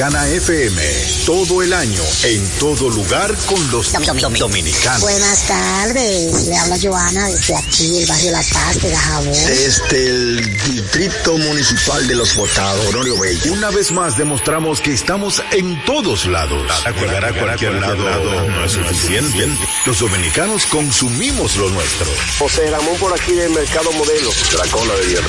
[0.00, 0.82] Dominicana FM,
[1.26, 3.92] todo el año, en todo lugar con los
[4.38, 5.02] dominicanos.
[5.02, 9.32] Buenas tardes, le habla Joana desde aquí, el barrio La Paz de Gajabón.
[9.32, 13.52] Desde el Distrito Municipal de Los Botados, Honorio Bello.
[13.52, 16.66] Una vez más demostramos que estamos en todos lados.
[16.98, 19.48] Llegar a cualquier lado no es suficiente.
[19.86, 22.06] Los dominicanos consumimos lo nuestro.
[22.38, 24.30] José Ramón por aquí del Mercado Modelo.
[24.52, 25.22] Dracola de Villa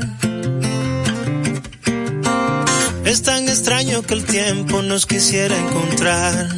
[3.05, 6.48] Es tan extraño que el tiempo nos quisiera encontrar.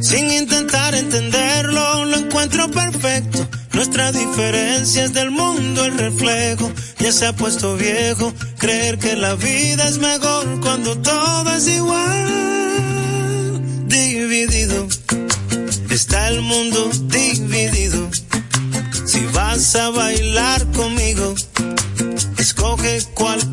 [0.00, 3.46] Sin intentar entenderlo, lo encuentro perfecto.
[3.74, 6.72] Nuestra diferencia es del mundo el reflejo.
[6.98, 12.30] Ya se ha puesto viejo creer que la vida es mejor cuando todo es igual.
[13.86, 14.88] Dividido
[15.90, 18.08] está el mundo dividido.
[19.04, 21.34] Si vas a bailar conmigo,
[22.38, 23.49] escoge cualquier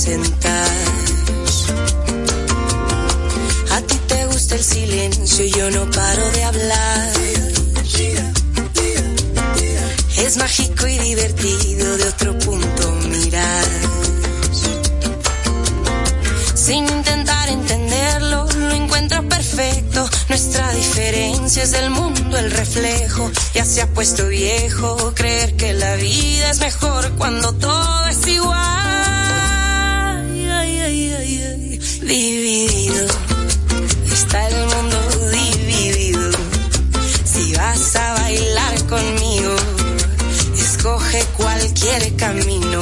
[0.00, 0.70] sentar.
[3.70, 7.12] A ti te gusta el silencio y yo no paro de hablar.
[10.16, 13.64] Es mágico y divertido de otro punto mirar.
[16.54, 20.08] Sin intentar entenderlo, lo encuentro perfecto.
[20.30, 23.30] Nuestra diferencia es del mundo el reflejo.
[23.54, 28.79] Ya se ha puesto viejo creer que la vida es mejor cuando todo es igual.
[32.10, 33.06] Dividido
[34.12, 34.98] está el mundo
[35.30, 36.30] dividido.
[37.24, 39.54] Si vas a bailar conmigo,
[40.58, 42.80] escoge cualquier camino.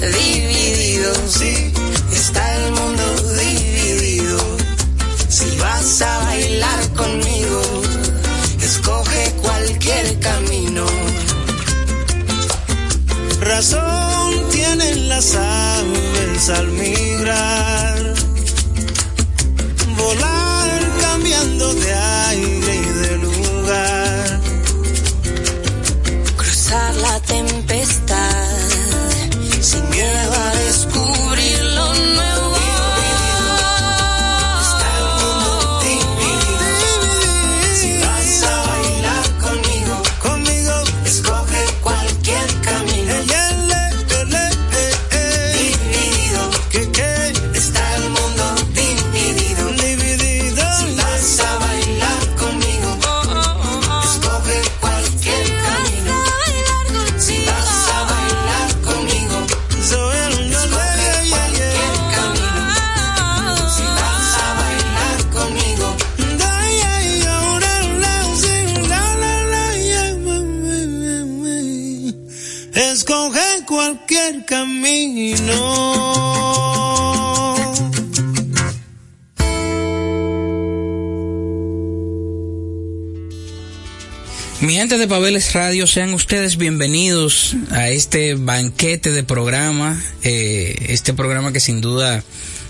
[0.00, 1.72] Dividido, sí,
[2.12, 3.04] está el mundo
[3.42, 4.38] dividido.
[5.28, 7.62] Si vas a bailar conmigo,
[8.62, 10.86] escoge cualquier camino.
[13.40, 15.34] Razón tienen las
[16.38, 18.14] aves al migrar,
[19.96, 22.07] volar cambiando de aire
[84.88, 91.60] De Pabeles Radio, sean ustedes bienvenidos a este banquete de programa, eh, este programa que
[91.60, 92.24] sin duda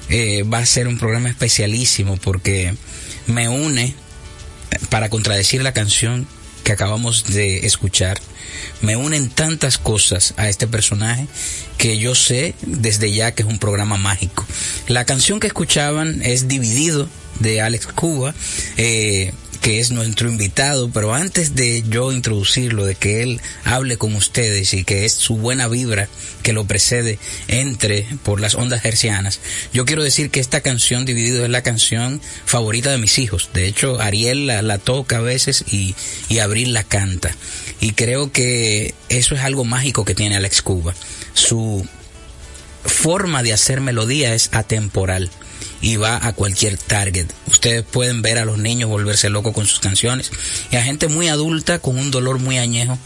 [0.09, 2.75] eh, va a ser un programa especialísimo porque
[3.29, 3.95] me une
[4.91, 6.27] para contradecir la canción
[6.65, 8.21] que acabamos de escuchar.
[8.83, 11.29] Me unen tantas cosas a este personaje
[11.79, 14.45] que yo sé desde ya que es un programa mágico.
[14.89, 18.35] La canción que escuchaban es Dividido de Alex Cuba.
[18.77, 19.33] Eh,
[19.69, 24.73] que es nuestro invitado, pero antes de yo introducirlo, de que él hable con ustedes
[24.73, 26.09] y que es su buena vibra
[26.43, 27.19] que lo precede
[27.49, 29.41] entre por las ondas hercianas,
[29.75, 33.51] yo quiero decir que esta canción Dividido es la canción favorita de mis hijos.
[33.53, 35.95] De hecho, Ariel la, toca a veces y,
[36.31, 37.37] y Abril la canta.
[37.79, 40.95] Y creo que eso es algo mágico que tiene Alex Cuba.
[41.35, 41.87] Su
[42.87, 45.31] forma de hacer melodía es atemporal
[45.81, 47.27] y va a cualquier target.
[47.47, 50.31] Ustedes pueden ver a los niños volverse locos con sus canciones
[50.71, 52.99] y a gente muy adulta con un dolor muy añejo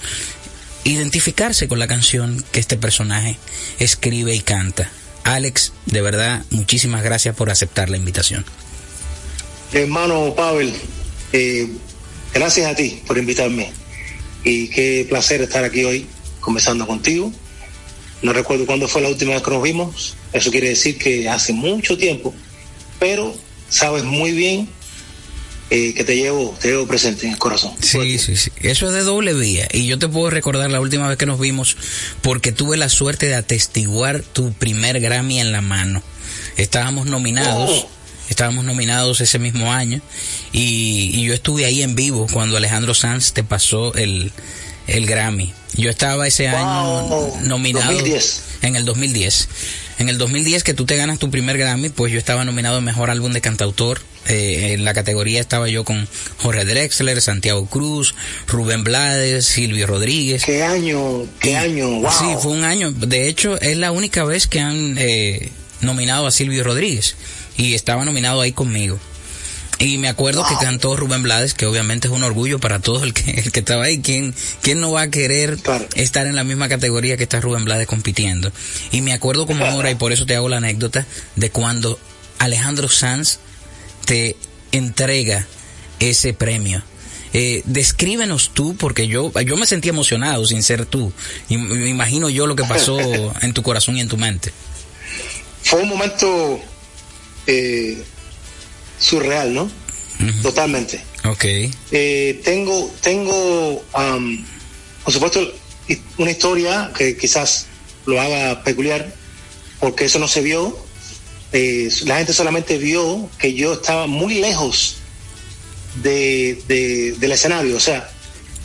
[0.84, 3.36] identificarse con la canción que este personaje
[3.78, 4.90] escribe y canta.
[5.24, 8.44] Alex, de verdad, muchísimas gracias por aceptar la invitación.
[9.72, 10.72] Hermano Pavel,
[11.32, 11.68] eh,
[12.34, 13.72] gracias a ti por invitarme
[14.44, 16.06] y qué placer estar aquí hoy
[16.40, 17.32] conversando contigo.
[18.22, 21.52] No recuerdo cuándo fue la última vez que nos vimos, eso quiere decir que hace
[21.52, 22.34] mucho tiempo
[23.02, 23.34] pero
[23.68, 24.68] sabes muy bien
[25.70, 27.72] eh, que te llevo, te llevo presente en el corazón.
[27.80, 28.52] Sí, sí, sí.
[28.60, 29.66] Eso es de doble vía.
[29.72, 31.76] Y yo te puedo recordar la última vez que nos vimos
[32.20, 36.00] porque tuve la suerte de atestiguar tu primer Grammy en la mano.
[36.56, 37.70] Estábamos nominados.
[37.70, 37.90] Oh.
[38.28, 40.00] Estábamos nominados ese mismo año
[40.52, 44.30] y, yo estuve ahí en vivo cuando Alejandro Sanz te pasó el,
[44.86, 45.52] el Grammy.
[45.74, 47.92] Yo estaba ese año nominado
[48.62, 49.48] en el 2010.
[49.98, 52.84] En el 2010 que tú te ganas tu primer Grammy, pues yo estaba nominado en
[52.84, 54.00] Mejor Álbum de Cantautor.
[54.28, 56.08] Eh, en la categoría estaba yo con
[56.38, 58.14] Jorge Drexler, Santiago Cruz,
[58.46, 60.44] Rubén Blades, Silvio Rodríguez.
[60.44, 61.26] ¿Qué año?
[61.40, 62.00] ¿Qué año?
[62.00, 62.10] Wow.
[62.10, 62.92] Sí, fue un año.
[62.92, 67.16] De hecho, es la única vez que han eh, nominado a Silvio Rodríguez.
[67.56, 68.98] Y estaba nominado ahí conmigo.
[69.82, 73.12] Y me acuerdo que cantó Rubén Blades, que obviamente es un orgullo para todo el
[73.12, 74.00] que, el que estaba ahí.
[74.00, 75.58] ¿Quién, ¿Quién no va a querer
[75.96, 78.52] estar en la misma categoría que está Rubén Blades compitiendo?
[78.92, 81.98] Y me acuerdo como ahora, y por eso te hago la anécdota, de cuando
[82.38, 83.40] Alejandro Sanz
[84.04, 84.36] te
[84.70, 85.48] entrega
[85.98, 86.84] ese premio.
[87.32, 91.12] Eh, descríbenos tú, porque yo, yo me sentí emocionado sin ser tú.
[91.48, 93.00] Y me imagino yo lo que pasó
[93.42, 94.52] en tu corazón y en tu mente.
[95.64, 96.60] Fue un momento
[97.48, 98.04] eh,
[99.02, 99.70] surreal, ¿no?
[100.42, 101.02] Totalmente.
[101.24, 101.44] Ok.
[101.90, 103.82] Eh, tengo, tengo,
[105.04, 105.52] por supuesto,
[106.18, 107.66] una historia que quizás
[108.06, 109.12] lo haga peculiar,
[109.80, 110.78] porque eso no se vio.
[111.52, 114.96] Eh, la gente solamente vio que yo estaba muy lejos
[115.96, 118.08] de, del escenario, o sea,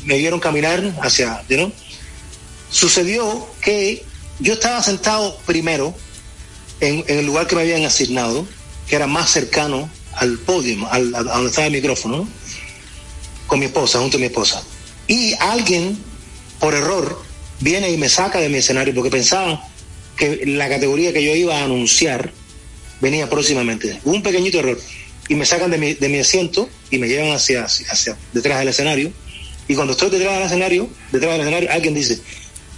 [0.06, 1.72] me vieron caminar hacia, ¿no?
[2.72, 4.06] Sucedió que
[4.40, 5.94] yo estaba sentado primero
[6.80, 8.48] en, en el lugar que me habían asignado,
[8.88, 12.28] que era más cercano al podio, al, a donde estaba el micrófono,
[13.48, 14.64] con mi esposa, junto a mi esposa.
[15.08, 15.97] Y alguien,
[16.59, 17.21] por error,
[17.59, 19.64] viene y me saca de mi escenario porque pensaba
[20.18, 22.31] que la categoría que yo iba a anunciar
[23.00, 24.00] venía próximamente.
[24.04, 24.80] un pequeñito error.
[25.30, 28.69] Y me sacan de mi, de mi asiento y me llevan hacia, hacia detrás del
[28.69, 29.12] escenario.
[29.68, 32.19] Y cuando estoy detrás del escenario, detrás del escenario, alguien dice,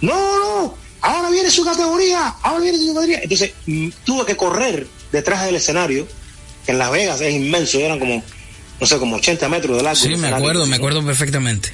[0.00, 3.20] no, no, ahora viene su categoría, ahora viene su categoría.
[3.22, 6.06] Entonces mm, tuve que correr detrás del escenario
[6.66, 8.22] en Las Vegas es inmenso, eran como,
[8.80, 10.00] no sé, como 80 metros de largo.
[10.00, 11.70] Sí, me acuerdo, me acuerdo perfectamente.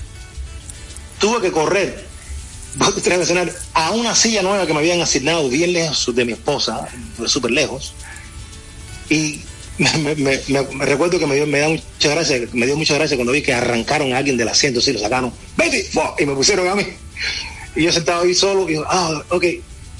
[1.18, 2.06] Tuve que correr
[3.74, 6.88] a una silla nueva que me habían asignado bien lejos de mi esposa,
[7.26, 7.94] súper lejos.
[9.08, 9.40] Y
[9.78, 10.40] me,
[10.84, 13.54] recuerdo que me dio, me da mucha gracia, me dio mucha gracia cuando vi que
[13.54, 15.88] arrancaron a alguien del asiento, sí, lo sacaron, vete,
[16.18, 16.86] y me pusieron a mí.
[17.74, 19.44] Y yo sentado ahí solo, y ah, ok,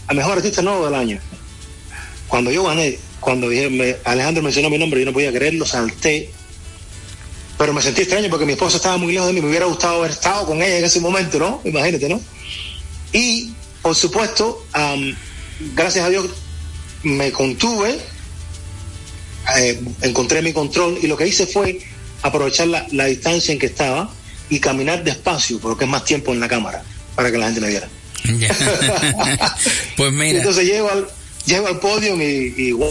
[0.09, 1.19] a mejor artista nuevo del año.
[2.29, 6.31] Cuando yo gané, cuando dije, Alejandro mencionó mi nombre, yo no podía creerlo, salté.
[7.59, 9.97] Pero me sentí extraño porque mi esposa estaba muy lejos de mí, me hubiera gustado
[9.97, 11.61] haber estado con ella en ese momento, ¿no?
[11.65, 12.21] Imagínate, ¿no?
[13.13, 13.51] Y,
[13.83, 14.65] por supuesto,
[15.75, 16.29] gracias a Dios,
[17.03, 17.99] me contuve,
[19.59, 21.81] eh, encontré mi control y lo que hice fue
[22.23, 24.09] aprovechar la, la, distancia en que estaba
[24.49, 26.85] y caminar despacio, porque es más tiempo en la cámara,
[27.17, 27.89] para que la gente me viera.
[29.97, 30.39] pues mira.
[30.39, 31.09] entonces llego al,
[31.47, 32.89] llego al podio y, wow,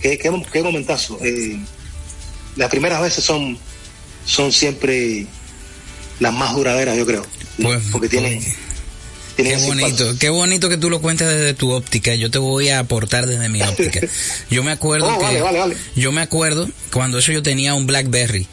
[0.00, 1.18] qué, qué, momentazo.
[1.22, 1.58] Eh,
[2.56, 3.56] las primeras veces son,
[4.24, 5.26] son siempre
[6.20, 7.24] las más duraderas, yo creo.
[7.62, 8.40] Pues, porque tienen,
[9.36, 12.12] Qué bonito, qué bonito que tú lo cuentes desde tu óptica.
[12.16, 14.00] Yo te voy a aportar desde mi óptica.
[14.50, 15.76] Yo me acuerdo Oh, que vale, vale, vale.
[15.94, 18.48] yo me acuerdo cuando eso yo tenía un BlackBerry.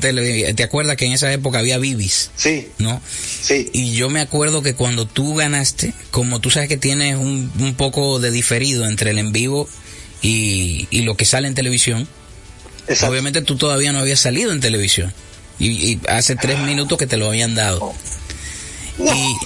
[0.00, 2.30] Tele- ¿Te acuerdas que en esa época había Bibis?
[2.36, 2.68] Sí.
[2.78, 3.00] ¿No?
[3.42, 3.70] Sí.
[3.72, 7.74] Y yo me acuerdo que cuando tú ganaste, como tú sabes que tienes un, un
[7.74, 9.68] poco de diferido entre el en vivo
[10.20, 12.06] y, y lo que sale en televisión,
[13.08, 15.12] obviamente tú todavía no habías salido en televisión.
[15.58, 17.92] Y, y hace tres minutos que te lo habían dado.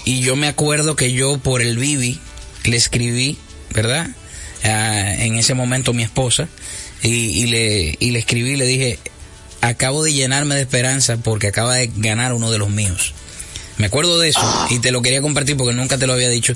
[0.04, 2.18] Y, y yo me acuerdo que yo por el Bibi
[2.64, 3.36] le escribí,
[3.72, 4.08] ¿verdad?
[4.64, 6.48] Ah, en ese momento mi esposa,
[7.02, 8.98] y, y le, y le escribí y le dije,
[9.68, 13.14] acabo de llenarme de esperanza porque acaba de ganar uno de los míos.
[13.78, 16.54] Me acuerdo de eso y te lo quería compartir porque nunca te lo había dicho.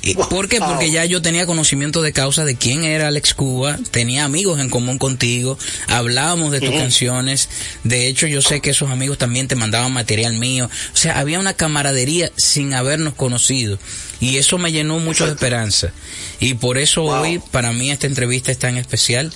[0.00, 0.60] ¿Y ¿Por qué?
[0.60, 4.70] Porque ya yo tenía conocimiento de causa de quién era Alex Cuba, tenía amigos en
[4.70, 7.48] común contigo, hablábamos de tus canciones,
[7.82, 11.40] de hecho yo sé que esos amigos también te mandaban material mío, o sea, había
[11.40, 13.78] una camaradería sin habernos conocido
[14.20, 15.92] y eso me llenó mucho de esperanza
[16.40, 19.32] y por eso hoy para mí esta entrevista es tan especial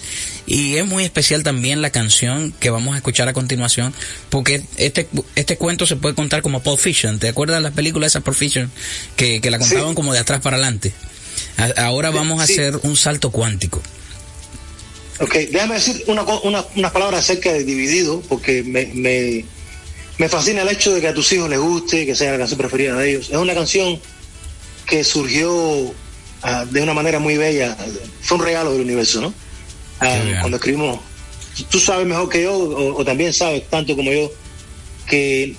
[0.46, 3.94] y es muy especial también la canción que vamos a escuchar a continuación
[4.28, 8.06] porque este este cuento se puede contar como Pulp Fiction, ¿te acuerdas de la película
[8.08, 8.70] esa Pulp Fiction
[9.16, 10.92] que, que la contaban como de atrás para adelante?
[11.56, 12.54] A- Ahora vamos a Sí.
[12.54, 13.80] hacer un salto cuántico.
[15.20, 19.44] Ok, déjame decir una, una- unas palabras acerca de Dividido, porque me, me,
[20.18, 22.58] me fascina el hecho de que a tus hijos les guste, que sea la canción
[22.58, 23.28] preferida de ellos.
[23.30, 24.00] Es una canción
[24.86, 25.94] que surgió
[26.42, 27.76] ah, de una manera muy bella,
[28.20, 29.34] fue un regalo del universo, ¿no?
[30.00, 30.98] Ah, cuando escribimos,
[31.70, 34.30] tú sabes mejor que yo, o, o también sabes tanto como yo,
[35.06, 35.54] que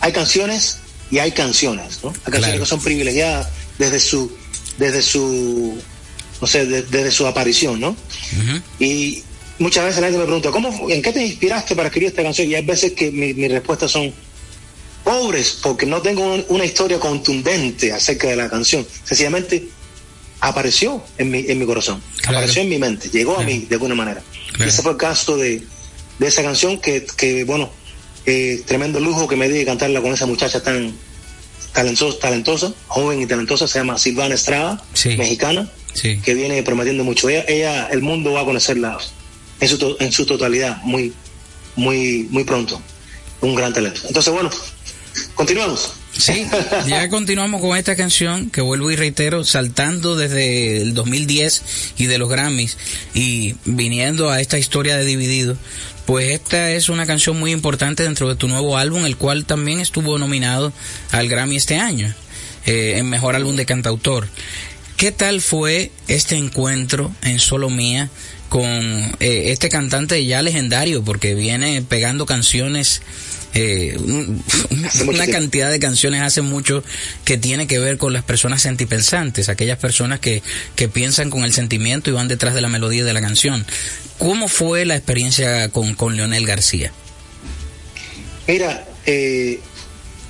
[0.00, 0.78] hay canciones
[1.10, 2.10] y hay canciones, ¿no?
[2.10, 4.30] Hay canciones que son privilegiadas desde su,
[4.78, 5.76] desde su,
[6.40, 7.96] no sé, de- desde su aparición, ¿no?
[8.78, 9.22] Y
[9.58, 12.48] muchas veces la gente me pregunta, ¿cómo, ¿en qué te inspiraste para escribir esta canción?
[12.48, 14.12] Y hay veces que mi- mis respuestas son
[15.12, 18.86] pobres, porque no tengo un- una historia contundente acerca de la canción.
[19.04, 19.68] Sencillamente
[20.40, 23.94] apareció en mi, en mi corazón, apareció en mi mente, llegó a mí de alguna
[23.94, 24.22] manera.
[24.58, 25.62] Y ese fue el caso de,
[26.18, 27.70] de esa canción que, que bueno,
[28.26, 30.92] eh, tremendo lujo que me di de cantarla con esa muchacha tan
[31.72, 34.82] talentosa, talentosa, joven y talentosa, se llama Silvana Estrada,
[35.16, 36.18] mexicana, Sí.
[36.22, 37.28] que viene prometiendo mucho.
[37.30, 38.98] Ella, ella, el mundo va a conocerla
[39.60, 41.12] en su, to- en su totalidad muy,
[41.76, 42.80] muy, muy pronto.
[43.40, 44.00] Un gran talento.
[44.06, 44.50] Entonces, bueno,
[45.38, 45.92] continuamos.
[46.10, 46.48] Sí,
[46.88, 51.62] ya continuamos con esta canción que vuelvo y reitero, saltando desde el 2010
[51.96, 52.76] y de los Grammys
[53.14, 55.56] y viniendo a esta historia de Dividido,
[56.06, 59.78] pues esta es una canción muy importante dentro de tu nuevo álbum, el cual también
[59.78, 60.72] estuvo nominado
[61.12, 62.12] al Grammy este año,
[62.66, 64.26] eh, en Mejor Álbum de Cantautor.
[64.96, 68.10] ¿Qué tal fue este encuentro en Solo Mía
[68.48, 68.72] con
[69.20, 71.04] eh, este cantante ya legendario?
[71.04, 73.02] Porque viene pegando canciones,
[73.54, 74.42] eh, un-
[75.06, 76.84] una cantidad de canciones hace mucho
[77.24, 80.42] que tiene que ver con las personas sentipensantes, aquellas personas que,
[80.76, 83.64] que piensan con el sentimiento y van detrás de la melodía de la canción.
[84.18, 86.92] ¿Cómo fue la experiencia con, con Leonel García?
[88.46, 89.60] Mira, eh,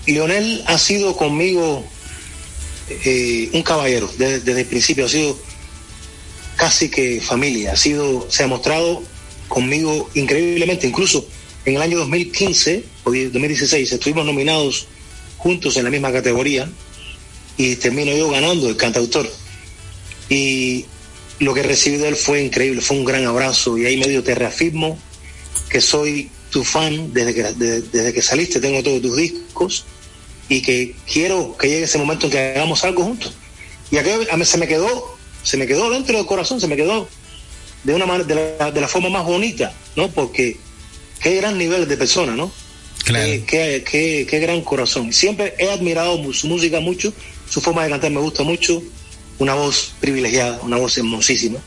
[0.07, 1.85] Lionel ha sido conmigo
[3.05, 5.39] eh, un caballero desde, desde el principio, ha sido
[6.57, 9.03] casi que familia, ha sido, se ha mostrado
[9.47, 11.27] conmigo increíblemente, incluso
[11.65, 14.87] en el año 2015 o 2016 estuvimos nominados
[15.39, 16.69] juntos en la misma categoría
[17.57, 19.29] y termino yo ganando el cantautor.
[20.29, 20.85] Y
[21.39, 24.35] lo que recibí de él fue increíble, fue un gran abrazo y ahí medio te
[24.35, 24.99] reafirmo
[25.69, 29.85] que soy tu fan desde que, de- desde que saliste, tengo todos tus discos
[30.49, 33.35] y que quiero que llegue ese momento en que hagamos algo juntos.
[33.91, 36.77] Y aquello a mí se me quedó, se me quedó dentro del corazón, se me
[36.77, 37.09] quedó
[37.85, 38.35] de una de
[38.73, 40.11] de la forma más bonita, ¿no?
[40.11, 40.57] Porque
[41.21, 42.51] qué gran nivel de persona, ¿no?
[43.15, 45.13] Qué, qué, qué- qué gran corazón.
[45.13, 47.13] Siempre he admirado su música mucho,
[47.49, 48.83] su forma de cantar me gusta mucho,
[49.39, 51.59] una voz privilegiada, una voz hermosísima.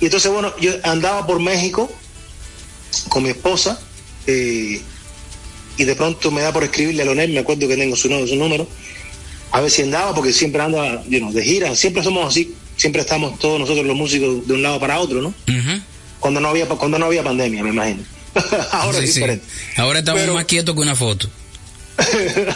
[0.00, 1.90] Y entonces, bueno, yo andaba por México
[3.08, 3.80] con mi esposa
[4.26, 4.80] eh,
[5.76, 8.36] y de pronto me da por escribirle a Leonel, me acuerdo que tengo su, su
[8.36, 8.68] número,
[9.50, 13.00] a ver si andaba, porque siempre anda you know, de gira, siempre somos así, siempre
[13.02, 15.34] estamos todos nosotros los músicos de un lado para otro, ¿no?
[16.20, 18.02] Cuando no había cuando no había pandemia, me imagino.
[18.72, 19.20] Ahora Sí, es sí.
[19.20, 19.46] diferente.
[19.76, 21.28] Ahora estamos Pero- más quietos que una foto.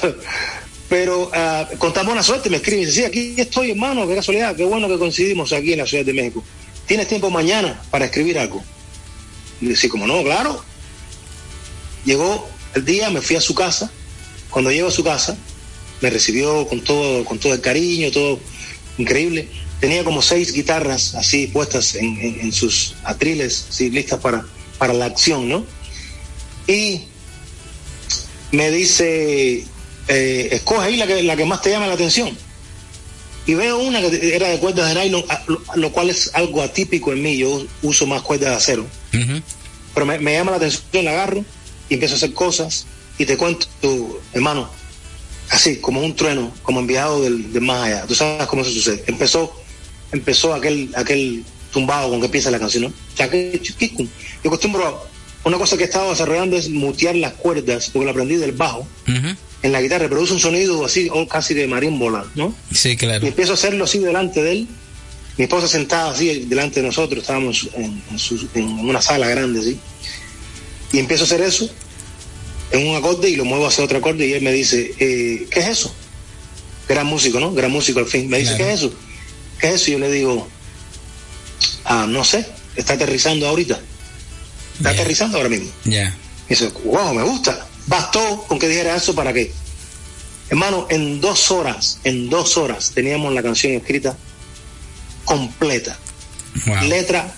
[0.89, 4.15] Pero ah, con tan buena suerte me escribe y dice, sí, aquí estoy, hermano, qué
[4.15, 6.43] casualidad, qué bueno que coincidimos aquí en la Ciudad de México.
[6.87, 8.65] ¿Tienes tiempo mañana para escribir algo?
[9.61, 10.65] Y sí, como no, claro.
[12.07, 13.91] Llegó el día, me fui a su casa.
[14.49, 15.37] Cuando llego a su casa,
[16.01, 18.41] me recibió con todo, con todo el cariño, todo
[18.97, 19.49] increíble.
[19.81, 24.47] Tenía como seis guitarras así puestas en, en- en sus atriles, así listas para,
[24.79, 25.65] para la acción, ¿no?
[26.67, 27.03] Y
[28.53, 29.65] me dice,
[30.09, 32.37] eh, escoge ahí la que, la que más te llama la atención.
[33.47, 35.25] Y veo una que era de cuerdas de nylon,
[35.75, 37.39] lo, cual es algo atípico en mí.
[37.39, 38.87] Yo uso más cuerdas de acero.
[39.95, 41.45] Pero me, me, llama la atención, la agarro
[41.89, 42.87] y empiezo a hacer cosas.
[43.17, 43.67] Y te cuento,
[44.35, 44.71] hermano,
[45.49, 48.07] así, como un trueno, como enviado del, del, más allá.
[48.07, 49.03] Tú sabes cómo eso sucede.
[49.07, 49.59] Empezó,
[50.13, 51.43] empezó aquel, aquel
[51.73, 52.93] tumbado con que empieza la canción, ¿no?
[53.17, 55.07] Yo acostumbro,
[55.45, 58.87] una cosa que he estado desarrollando es mutear las cuerdas, porque la aprendí del bajo.
[59.63, 62.55] En la guitarra produce un sonido así, o casi de marimbola, ¿no?
[62.73, 63.25] Sí, claro.
[63.25, 64.69] Y empiezo a hacerlo así delante de él.
[65.37, 68.03] Mi esposa sentada así delante de nosotros, estábamos en,
[68.55, 69.79] en una sala grande, ¿sí?
[70.93, 71.69] Y empiezo a hacer eso
[72.71, 75.61] en un acorde y lo muevo hacia otro acorde y él me dice, eh, ¿qué
[75.61, 75.95] es eso?
[76.89, 77.53] Gran músico, ¿no?
[77.53, 78.29] Gran músico al fin.
[78.29, 78.93] Me dice, ¿qué es eso?
[79.61, 79.91] ¿Qué es eso?
[79.91, 80.49] Y yo le digo,
[81.85, 82.47] ah, no sé,
[82.77, 83.79] está aterrizando ahorita.
[84.77, 85.71] Está aterrizando ahora mismo.
[85.85, 86.17] Ya.
[86.47, 87.67] Y dice, wow, me gusta.
[87.87, 89.53] Bastó con que dijera eso para que,
[90.51, 94.17] hermano, en dos horas, en dos horas teníamos la canción escrita
[95.25, 95.99] completa.
[96.83, 97.33] Letra,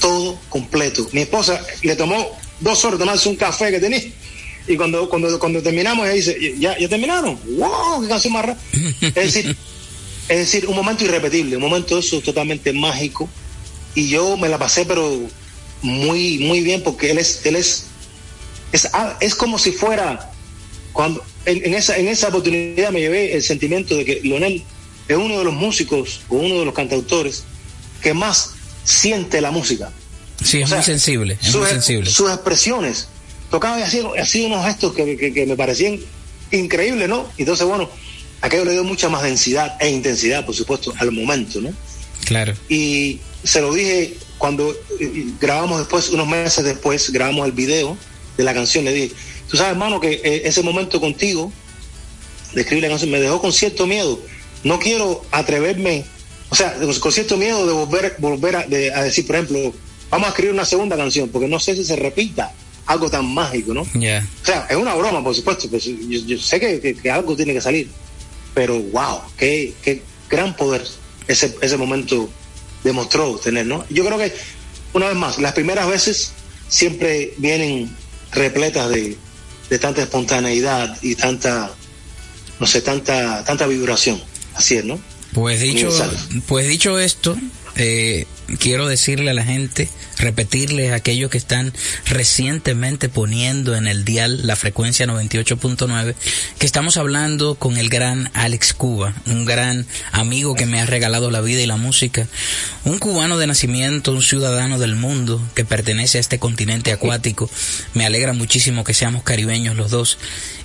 [0.00, 1.08] todo completo.
[1.12, 4.02] Mi esposa le tomó dos horas tomarse un café que tenía
[4.68, 7.38] y cuando, cuando, cuando terminamos, ella dice, ¿ya, ya terminaron?
[7.56, 8.02] ¡Wow!
[8.02, 8.58] ¡Qué canción más rara!
[9.00, 9.56] es decir,
[10.28, 13.28] es decir, un momento irrepetible, un momento eso totalmente mágico.
[13.96, 15.20] Y yo me la pasé, pero
[15.82, 17.86] muy, muy bien, porque él es, él es,
[18.70, 20.30] es, ah, es como si fuera,
[20.92, 24.62] cuando, en, esa, en esa oportunidad me llevé el sentimiento de que Leonel
[25.08, 27.44] es uno de los músicos o uno de los cantautores
[28.02, 28.52] que más
[28.84, 29.90] siente la música.
[30.44, 32.10] Sí, es muy sensible, es muy sensible.
[32.10, 33.08] Sus expresiones
[33.50, 35.98] tocaba y hacía, unos gestos que, me parecían
[36.50, 37.26] increíbles, ¿no?
[37.38, 37.88] Entonces, bueno,
[38.42, 41.72] aquello le dio mucha más densidad e intensidad, por supuesto, al momento, ¿no?
[42.24, 42.54] Claro.
[42.68, 47.96] Y se lo dije cuando eh, grabamos después, unos meses después, grabamos el video
[48.36, 49.14] de la canción, le dije,
[49.48, 51.52] tú sabes, hermano, que eh, ese momento contigo,
[52.52, 54.20] de escribir la canción, me dejó con cierto miedo.
[54.64, 56.04] No quiero atreverme,
[56.50, 59.72] o sea, con cierto miedo de volver, volver a, a decir, por ejemplo,
[60.10, 62.52] vamos a escribir una segunda canción, porque no sé si se repita
[62.86, 63.84] algo tan mágico, ¿no?
[63.92, 64.26] Yeah.
[64.42, 67.88] O sea, es una broma, por supuesto, pues yo, sé que, algo tiene que salir,
[68.54, 70.84] pero wow, qué, qué gran poder
[71.28, 72.28] ese, ese momento
[72.84, 73.84] demostró tener, ¿no?
[73.90, 74.32] Yo creo que,
[74.92, 76.32] una vez más, las primeras veces
[76.68, 77.94] siempre vienen
[78.32, 79.16] repletas de,
[79.70, 81.72] de tanta espontaneidad y tanta,
[82.60, 84.20] no sé, tanta, tanta vibración.
[84.54, 84.98] Así es, ¿no?
[85.32, 85.90] Pues dicho,
[86.46, 87.36] pues dicho esto,
[87.76, 88.26] eh,
[88.58, 91.72] quiero decirle a la gente, repetirles a aquellos que están
[92.06, 96.14] recientemente poniendo en el dial la frecuencia 98.9,
[96.58, 101.30] que estamos hablando con el gran Alex Cuba, un gran amigo que me ha regalado
[101.30, 102.26] la vida y la música,
[102.84, 107.50] un cubano de nacimiento, un ciudadano del mundo que pertenece a este continente acuático.
[107.94, 110.18] Me alegra muchísimo que seamos caribeños los dos.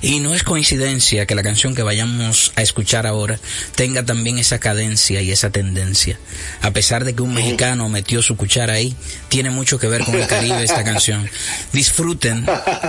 [0.04, 3.40] Y no es coincidencia que la canción que vayamos a escuchar ahora
[3.76, 6.18] tenga también esa cadencia y esa tendencia.
[6.62, 8.96] A pesar de que un mexicano metió su cuchara ahí.
[9.30, 11.30] Tiene mucho que ver con el Caribe esta canción.
[11.74, 12.46] Disfruten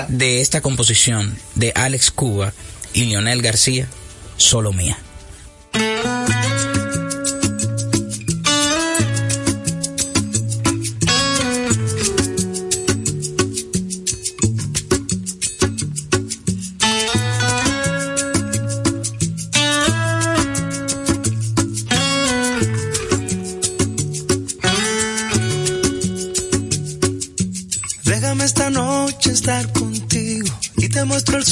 [0.09, 2.53] de esta composición de Alex Cuba
[2.93, 3.89] y Lionel García,
[4.37, 4.99] solo mía.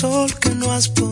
[0.01, 1.10] Sol que no has podido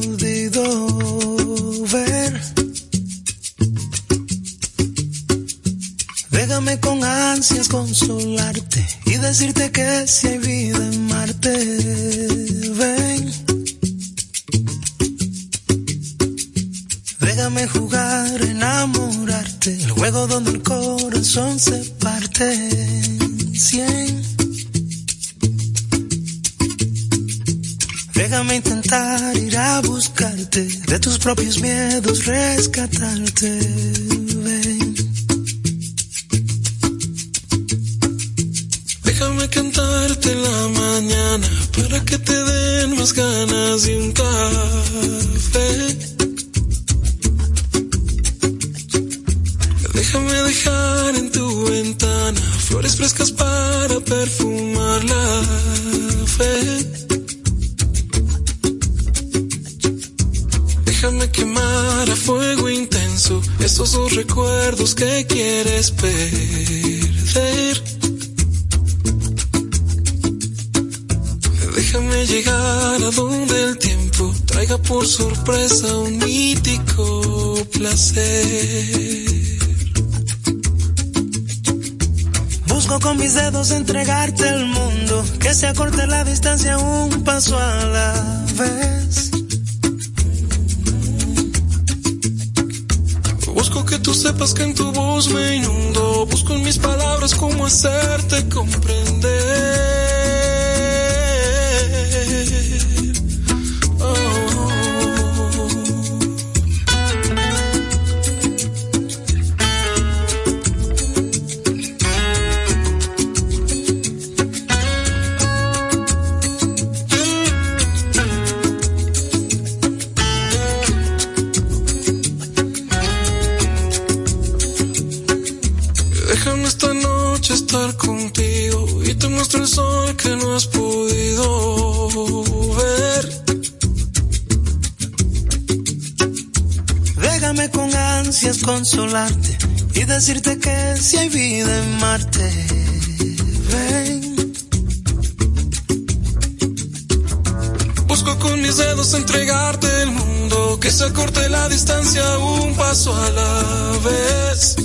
[153.15, 154.77] a la vez.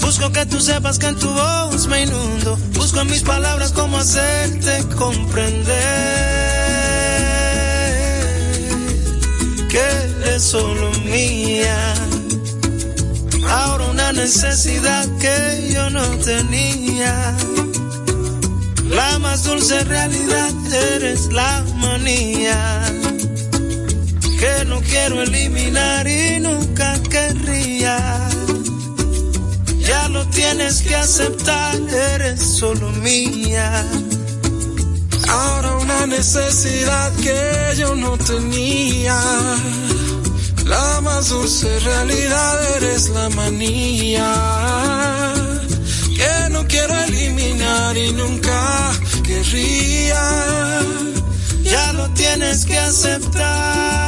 [0.00, 3.98] Busco que tú sepas que en tu voz me inundo, busco en mis palabras cómo
[3.98, 5.68] hacerte comprender
[9.68, 11.94] que eres solo mía
[13.48, 17.36] ahora una necesidad que yo no tenía.
[18.90, 20.52] La más dulce realidad
[20.94, 22.77] eres la manía
[24.38, 28.28] que no quiero eliminar y nunca querría.
[29.80, 31.76] Ya lo tienes que aceptar,
[32.14, 33.84] eres solo mía.
[35.28, 39.18] Ahora una necesidad que yo no tenía
[40.64, 44.34] la más dulce realidad eres la manía
[46.16, 50.22] que no quiero eliminar y nunca querría.
[51.62, 54.07] Ya lo tienes que aceptar.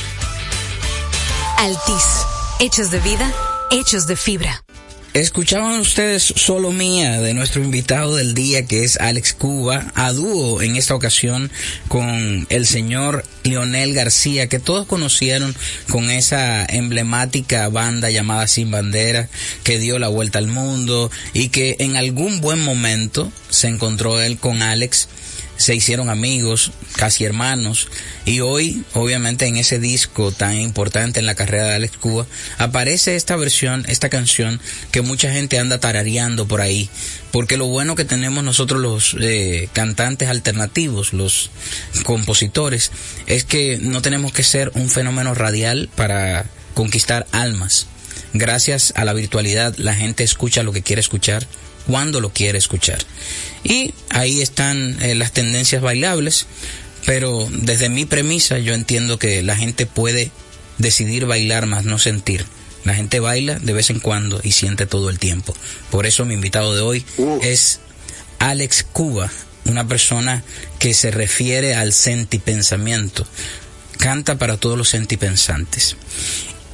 [1.61, 2.25] Altis.
[2.59, 3.31] Hechos de vida,
[3.69, 4.63] hechos de fibra.
[5.13, 10.63] Escuchaban ustedes solo mía de nuestro invitado del día que es Alex Cuba, a dúo
[10.63, 11.51] en esta ocasión
[11.87, 15.55] con el señor Leonel García, que todos conocieron
[15.87, 19.29] con esa emblemática banda llamada Sin Bandera,
[19.63, 24.39] que dio la vuelta al mundo y que en algún buen momento se encontró él
[24.39, 25.09] con Alex
[25.61, 27.87] se hicieron amigos, casi hermanos,
[28.25, 32.25] y hoy, obviamente, en ese disco tan importante en la carrera de Alex Cuba,
[32.57, 34.59] aparece esta versión, esta canción
[34.91, 36.89] que mucha gente anda tarareando por ahí,
[37.31, 41.51] porque lo bueno que tenemos nosotros los eh, cantantes alternativos, los
[42.03, 42.91] compositores,
[43.27, 47.87] es que no tenemos que ser un fenómeno radial para conquistar almas.
[48.33, 51.45] Gracias a la virtualidad la gente escucha lo que quiere escuchar
[51.87, 52.99] cuando lo quiere escuchar.
[53.63, 56.47] Y ahí están eh, las tendencias bailables,
[57.05, 60.31] pero desde mi premisa yo entiendo que la gente puede
[60.77, 62.45] decidir bailar más no sentir.
[62.83, 65.53] La gente baila de vez en cuando y siente todo el tiempo.
[65.91, 67.05] Por eso mi invitado de hoy
[67.41, 67.79] es
[68.39, 69.29] Alex Cuba,
[69.65, 70.43] una persona
[70.79, 73.27] que se refiere al sentipensamiento.
[73.99, 75.95] Canta para todos los sentipensantes.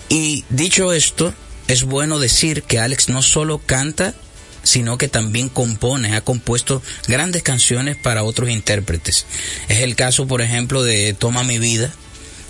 [0.08, 1.34] Y dicho esto,
[1.68, 4.14] es bueno decir que Alex no solo canta
[4.68, 9.26] sino que también compone, ha compuesto grandes canciones para otros intérpretes.
[9.70, 11.90] Es el caso, por ejemplo, de Toma mi vida,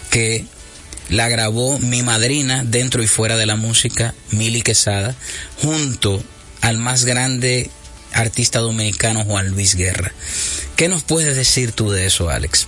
[0.10, 0.44] que
[1.10, 5.16] la grabó mi madrina dentro y fuera de la música, Mili Quesada,
[5.62, 6.24] junto
[6.62, 7.70] al más grande
[8.14, 10.12] artista dominicano Juan Luis Guerra.
[10.76, 12.66] ¿Qué nos puedes decir tú de eso, Alex?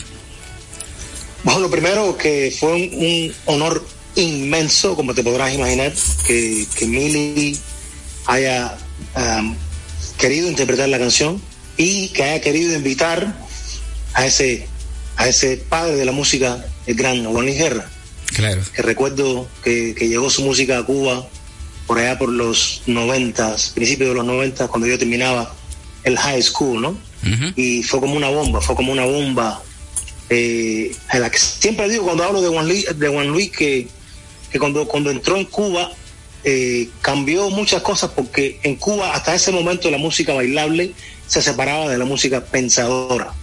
[1.44, 3.84] Bueno, lo primero que fue un, honor
[4.14, 5.92] inmenso, como te podrás imaginar,
[6.28, 7.58] que, que Mili
[8.28, 8.78] haya
[10.18, 11.42] querido interpretar la canción
[11.78, 13.34] y que haya querido invitar
[14.14, 14.68] a ese,
[15.16, 17.90] a ese padre de la música, el gran Juan Luis Guerra.
[18.28, 18.62] Claro.
[18.76, 21.28] Que recuerdo que, llegó su música a Cuba
[21.88, 25.56] por allá por los noventas, principios de los noventas, cuando yo terminaba
[26.04, 27.10] el high school, ¿no?
[27.56, 29.62] y fue como una bomba, fue como una bomba.
[30.30, 33.88] Eh, en la que siempre digo cuando hablo de Juan Luis, de Juan Luis que,
[34.52, 35.92] que cuando, cuando entró en Cuba
[36.44, 40.94] eh, cambió muchas cosas porque en Cuba hasta ese momento la música bailable
[41.28, 43.34] se separaba de la música pensadora.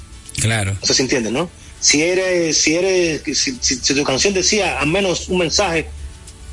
[0.41, 0.77] Claro.
[0.81, 1.49] No sé si entiendes, ¿no?
[1.81, 5.87] Si eres, si eres, si, si- si tu canción decía al menos un mensaje,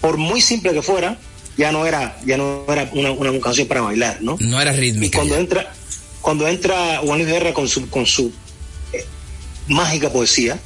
[0.01, 1.17] por muy simple que fuera,
[1.57, 4.37] ya no era, ya no era una, una canción para bailar, ¿no?
[4.39, 5.17] No era Y rítmica.
[5.17, 5.73] cuando entra,
[6.21, 8.31] cuando entra Juan Luis Guerra con su, con su
[8.91, 9.05] eh,
[9.67, 10.59] mágica poesía,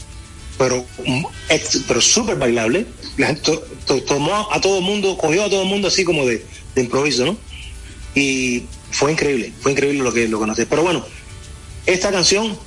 [0.57, 1.23] pero, mm,
[1.87, 2.87] pero súper bailable,
[3.17, 6.03] la gente to- to- tomó a todo el mundo, cogió a todo el mundo así
[6.03, 7.38] como de, de improviso, ¿no?
[8.15, 10.65] Y fue increíble, fue increíble lo que, lo que noté.
[10.65, 11.06] Pero bueno,
[11.86, 12.58] esta canción,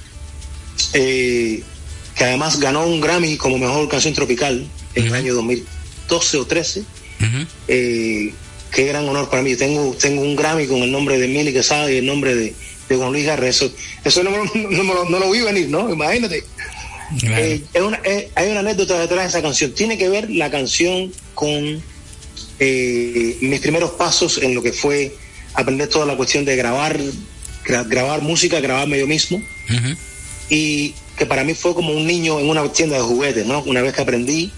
[0.93, 1.63] eh,
[2.17, 6.83] que además ganó un Grammy como mejor canción tropical en el año 2012 o 13,
[7.69, 8.33] eh,
[8.73, 9.57] qué gran honor para mí.
[9.57, 12.55] Tengo, tengo un Grammy con el nombre de Mili Quesada y el nombre de,
[12.89, 13.49] de Juan Luis Garre.
[13.49, 13.71] Eso,
[14.05, 15.91] eso no, no lo- no lo vi venir, ¿no?
[15.93, 16.45] Imagínate.
[17.23, 19.73] Eh, es una- eh, hay una anécdota detrás de esa canción.
[19.73, 21.83] Tiene que ver la canción con
[22.63, 25.15] eh, mis primeros pasos en lo que fue
[25.55, 26.99] aprender toda la cuestión de grabar,
[27.67, 29.43] gra- grabar música, grabarme yo mismo.
[30.51, 33.63] Y que para mí fue como un niño en una tienda de juguetes, ¿no?
[33.63, 34.51] Una vez que aprendí,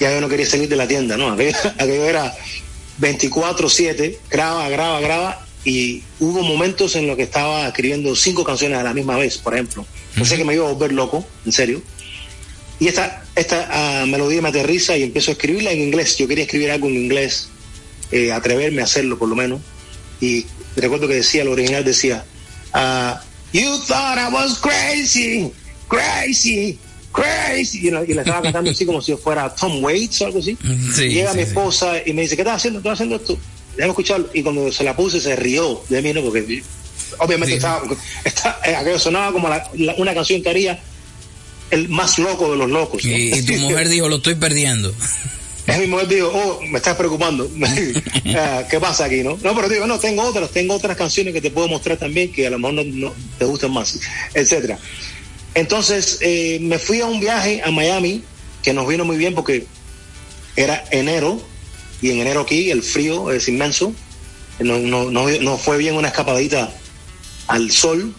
[0.00, 1.30] ya yo no quería salir de la tienda, ¿no?
[1.30, 2.34] Aquello, aquello era
[3.00, 5.46] 24-7, graba, graba, graba.
[5.64, 9.54] Y hubo momentos en los que estaba escribiendo cinco canciones a la misma vez, por
[9.54, 9.86] ejemplo.
[10.14, 11.82] Pensé que me iba a volver loco, en serio.
[12.80, 13.68] Y esta, esta
[14.02, 16.16] ah, melodía me aterriza y empiezo a escribirla en inglés.
[16.18, 17.48] Yo quería escribir algo en inglés,
[18.10, 19.60] eh, atreverme a hacerlo por lo menos.
[20.20, 20.46] Y
[20.76, 22.24] recuerdo que decía, el original decía,
[22.72, 23.22] ah,
[23.52, 25.52] You thought I was crazy,
[25.88, 26.76] crazy,
[27.12, 27.86] crazy.
[27.86, 30.56] Y, la- y la estaba cantando así como si fuera Tom Waits o algo así.
[30.94, 31.48] Sí, Llega sí, mi sí.
[31.48, 32.80] esposa y me dice, ¿qué estás haciendo?
[32.80, 33.38] ¿Estás haciendo esto?
[33.76, 34.28] Déjame escucharlo.
[34.34, 36.22] Y cuando se la puse se rió de mí, ¿no?
[36.22, 36.62] Porque
[37.18, 37.82] obviamente estaba,
[38.24, 40.80] está- eh, aquello sonaba como la- la- una canción que haría
[41.70, 43.04] el más loco de los locos.
[43.04, 43.10] ¿no?
[43.10, 44.94] Y, y tu mujer dijo, lo estoy perdiendo.
[45.66, 47.50] Es mi mujer dijo, oh, me estás preocupando.
[48.36, 49.38] Ah, ¿Qué pasa aquí, no?
[49.42, 52.46] No, pero digo, no, tengo otras, tengo otras canciones que te puedo mostrar también que
[52.46, 53.98] a lo mejor no, no te gustan más,
[54.34, 54.78] etcétera.
[55.54, 58.22] Entonces, eh, me fui a un viaje a Miami
[58.62, 59.66] que nos vino muy bien porque
[60.56, 61.40] era enero
[62.02, 63.94] y en enero aquí el frío es inmenso.
[64.58, 66.72] No, no, no, no fue bien una escapadita
[67.46, 68.14] al sol.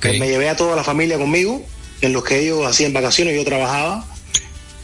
[0.00, 1.64] Pues me llevé a toda la familia conmigo,
[2.00, 4.04] en los que ellos hacían vacaciones, yo trabajaba,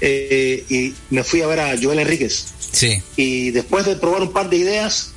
[0.01, 2.47] eh, y me fui a ver a Joel Enríquez.
[2.73, 3.03] Sí.
[3.17, 5.13] Y después de probar un par de ideas,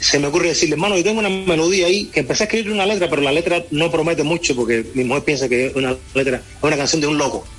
[0.00, 2.86] se me ocurre decirle, hermano, yo tengo una melodía ahí, que empecé a escribir una
[2.86, 6.36] letra, pero la letra no promete mucho porque mi mujer piensa que es una letra,
[6.36, 7.46] es una canción de un loco.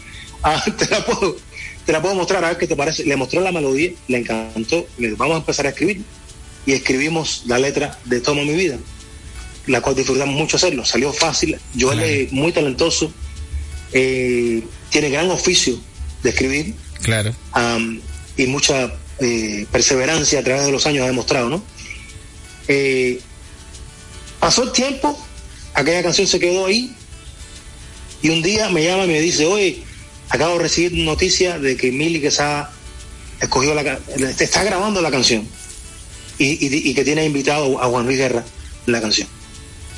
[0.48, 1.38] Ah, te la puedo,
[1.88, 3.04] te la puedo mostrar a ver qué te parece.
[3.04, 6.04] Le mostré la melodía, le encantó, le vamos a empezar a escribir.
[6.68, 8.78] Y escribimos la letra de Toma mi vida,
[9.68, 10.86] la cual disfrutamos mucho hacerlo.
[10.86, 13.12] Salió fácil, Joel es muy talentoso,
[13.94, 15.80] eh, tiene gran oficio
[16.24, 17.34] de escribir Claro.
[18.38, 21.64] y mucha eh, perseverancia a través de los años ha demostrado, ¿no?
[22.68, 23.20] Eh,
[24.40, 25.18] pasó el tiempo,
[25.74, 26.92] aquella canción se quedó ahí
[28.22, 29.84] y un día me llama y me dice, oye,
[30.30, 32.72] acabo de recibir noticia de que Mili Quesada
[33.40, 34.00] escogió la
[34.40, 35.48] está grabando la canción
[36.38, 38.44] y, y- y que tiene invitado a Juan Luis Guerra
[38.88, 39.28] en la canción.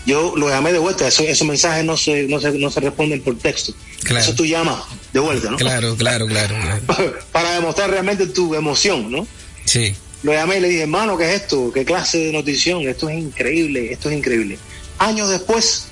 [0.08, 3.22] Yo lo llamé de vuelta, eso- esos mensajes no se, no se, no se responden
[3.22, 3.74] por texto.
[4.04, 4.24] Claro.
[4.24, 4.82] Eso tú llamas
[5.14, 5.58] de vuelta, ¿no?
[5.58, 6.56] Claro, claro, claro,
[6.88, 7.14] claro.
[7.32, 9.28] para demostrar realmente tu emoción, ¿no?
[9.66, 9.94] Sí.
[10.24, 11.72] Lo llamé y le dije, hermano, ¿qué es esto?
[11.72, 12.88] ¿Qué clase de notición?
[12.88, 14.58] Esto es increíble, esto es increíble.
[14.98, 15.88] Años después,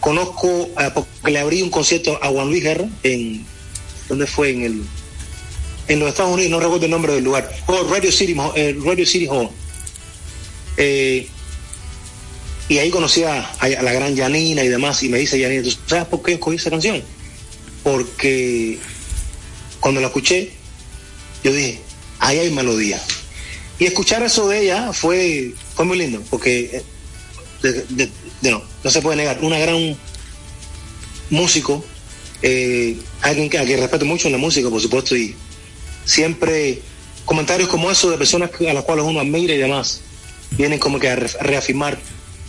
[0.00, 3.44] conozco, eh, porque le abrí un concierto a Juan Luis Guerra en,
[4.08, 4.50] ¿dónde fue?
[4.50, 4.82] En el,
[5.88, 7.50] en los Estados Unidos, no recuerdo el nombre del lugar.
[7.66, 9.50] Oh, Radio City, eh, Radio City Hall.
[10.76, 11.28] Eh,
[12.68, 16.06] y ahí conocí a, la gran Janina y demás, y me dice Janina, ¿tú sabes
[16.06, 17.02] por qué escogí esa canción?
[17.82, 18.78] Porque
[19.80, 20.50] cuando la escuché,
[21.44, 21.80] yo dije,
[22.18, 23.00] ahí hay melodía.
[23.78, 26.82] Y escuchar eso de ella fue, fue muy lindo, porque
[27.62, 28.10] eh, de-
[28.42, 29.96] no, se puede negar, una gran
[31.30, 31.84] músico,
[32.42, 35.34] eh, alguien que, a quien respeto mucho en la música, por supuesto, y
[36.04, 36.80] siempre
[37.24, 40.00] comentarios como eso de personas a las cuales uno admira y demás,
[40.52, 41.98] vienen como que a reafirmar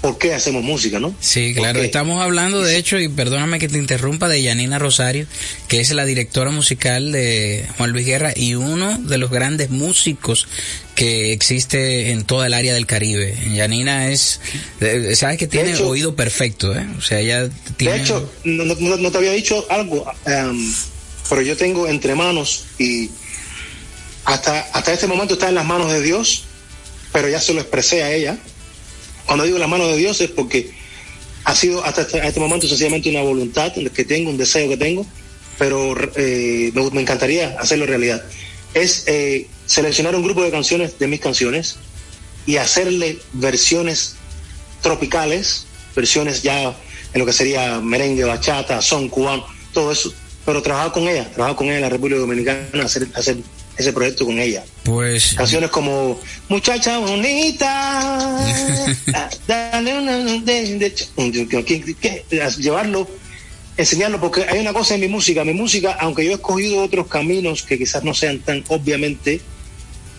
[0.02, 1.14] por qué hacemos música, ¿no?
[1.20, 1.82] Sí, claro.
[1.82, 5.26] Estamos hablando, de hecho, y perdóname que te interrumpa, de Yanina Rosario,
[5.68, 10.48] que es la directora musical de Juan Luis Guerra y uno de los grandes músicos
[10.96, 13.36] que existe en toda el área del Caribe.
[13.54, 14.40] Yanina es,
[15.16, 16.86] sabes que tiene hecho- oído perfecto, ¿eh?
[16.98, 17.96] O sea, ella tiene...
[17.96, 20.74] De hecho, no, no- no te había dicho algo, em,
[21.30, 23.10] pero yo tengo entre manos y
[24.26, 26.44] hasta, hasta este momento está en las manos de Dios,
[27.12, 28.38] pero ya se lo expresé a ella.
[29.28, 30.72] Cuando digo las manos de Dios es porque
[31.44, 35.06] ha sido hasta este, este momento sencillamente una voluntad que tengo, un deseo que tengo,
[35.60, 38.24] pero eh, me, encantaría hacerlo realidad.
[38.74, 41.78] Es eh, seleccionar un grupo de canciones de mis canciones
[42.46, 44.16] y hacerle versiones
[44.82, 46.76] tropicales, versiones ya
[47.14, 50.14] en lo que sería merengue, bachata, son cubano, todo eso,
[50.46, 53.38] pero trabajar con ella, trabajar con ella en la República Dominicana, hacer, hacer
[53.78, 54.64] ese proyecto con ella.
[54.84, 55.34] Pues.
[55.36, 58.40] Canciones como Muchacha bonita,
[59.48, 60.18] dale una.
[60.42, 60.94] De,
[62.58, 63.08] llevarlo,
[63.78, 65.44] enseñarlo, porque hay una cosa en mi música.
[65.44, 69.42] Mi música, aunque yo he escogido otros caminos que quizás no sean tan obviamente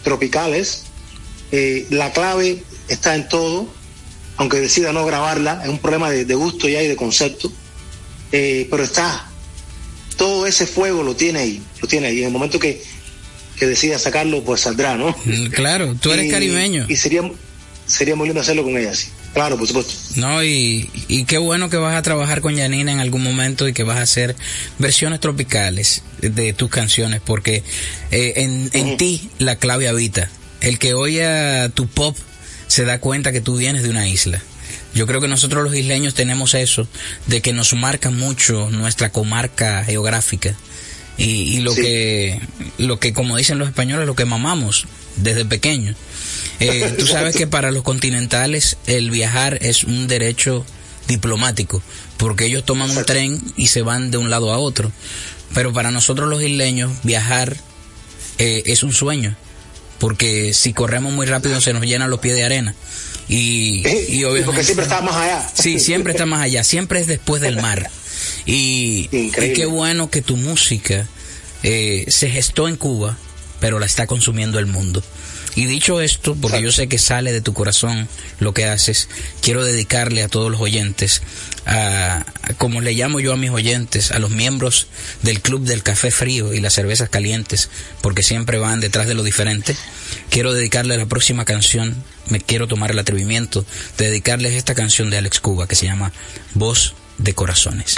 [0.05, 0.85] tropicales,
[1.51, 3.77] eh, la clave está en todo.
[4.37, 7.51] Aunque decida no grabarla, es un problema de, gusto ya y de concepto.
[8.31, 9.29] Eh, pero está,
[10.17, 12.19] todo ese fuego lo tiene ahí, lo tiene ahí.
[12.21, 12.81] En el momento que
[13.59, 15.15] que decida sacarlo, pues saldrá, ¿no?
[15.25, 16.87] Mm, claro, tú eres caribeño.
[16.89, 17.23] Y sería,
[17.87, 19.09] sería muy lindo hacerlo con ella, sí.
[19.35, 19.93] Claro, por supuesto.
[20.17, 23.73] No, y, y qué bueno que vas a trabajar con Janina en algún momento y
[23.73, 24.35] que vas a hacer
[24.79, 27.63] versiones tropicales de tus canciones, porque
[28.11, 30.31] eh, en, en ti la clave habita.
[30.61, 32.17] El que oye tu pop
[32.67, 34.43] se da cuenta que tú vienes de una isla.
[34.95, 36.89] Yo creo que nosotros los isleños tenemos eso,
[37.27, 40.57] de que nos marca mucho nuestra comarca geográfica
[41.19, 42.41] y, lo que
[42.79, 45.95] lo que como dicen los españoles lo que mamamos desde pequeño
[46.61, 50.65] eh, tú sabes que para los continentales el viajar es un derecho
[51.09, 51.83] diplomático
[52.19, 54.93] porque ellos toman un tren y se van de un lado a otro.
[55.55, 57.57] Pero para nosotros los isleños viajar
[58.39, 59.35] eh, es un sueño
[59.99, 62.75] porque si corremos muy rápido se nos llenan los pies de arena.
[63.29, 65.51] Y, y obviamente, porque siempre está más allá.
[65.55, 67.91] Sí siempre está más allá siempre es después del mar
[68.51, 71.07] y, qué bueno que tu música
[71.63, 73.19] eh, se gestó en Cuba,
[73.61, 75.03] pero la está consumiendo el mundo.
[75.55, 78.09] Y dicho esto, porque yo sé que sale de tu corazón
[78.39, 79.09] lo que haces,
[79.43, 81.21] quiero dedicarle a todos los oyentes,
[81.67, 82.25] a,
[82.57, 84.87] como le llamo yo a mis oyentes, a los miembros
[85.23, 87.69] del Club del Café Frío y las Cervezas Calientes,
[88.01, 89.77] porque siempre van detrás de lo diferente,
[90.31, 93.67] quiero dedicarle la próxima canción, me quiero tomar el atrevimiento
[93.99, 96.13] de dedicarles esta canción de Alex Cuba que se llama
[96.55, 97.97] Voz de Corazones.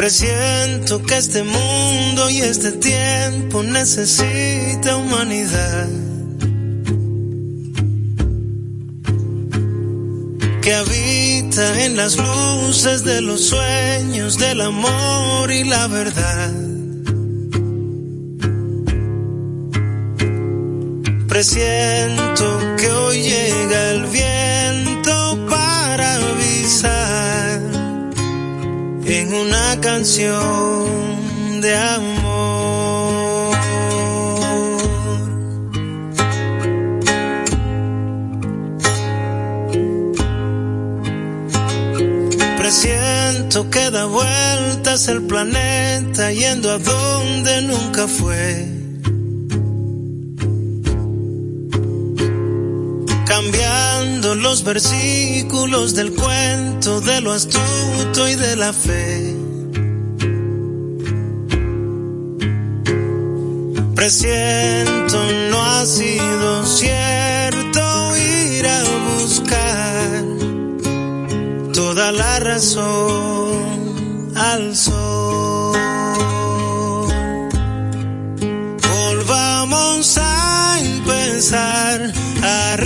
[0.00, 5.88] Presiento que este mundo y este tiempo necesita humanidad.
[10.62, 16.50] Que habita en las luces de los sueños del amor y la verdad.
[21.28, 24.89] Presiento que hoy llega el viento
[29.32, 33.56] una canción de amor.
[42.56, 48.69] Presiento que da vueltas el planeta yendo a donde nunca fue.
[54.20, 59.34] Los versículos del cuento de lo astuto y de la fe.
[63.94, 65.18] Presiento
[65.50, 68.82] no ha sido cierto ir a
[69.14, 70.24] buscar
[71.72, 75.78] toda la razón al sol.
[78.82, 82.76] Volvamos a empezar a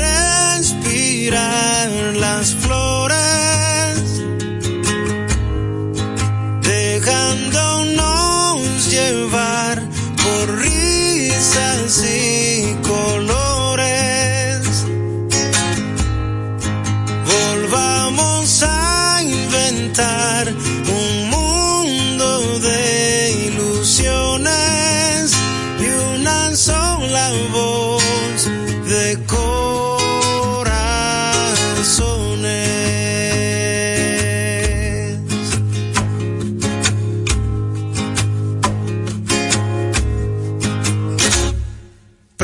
[1.35, 2.84] las flores,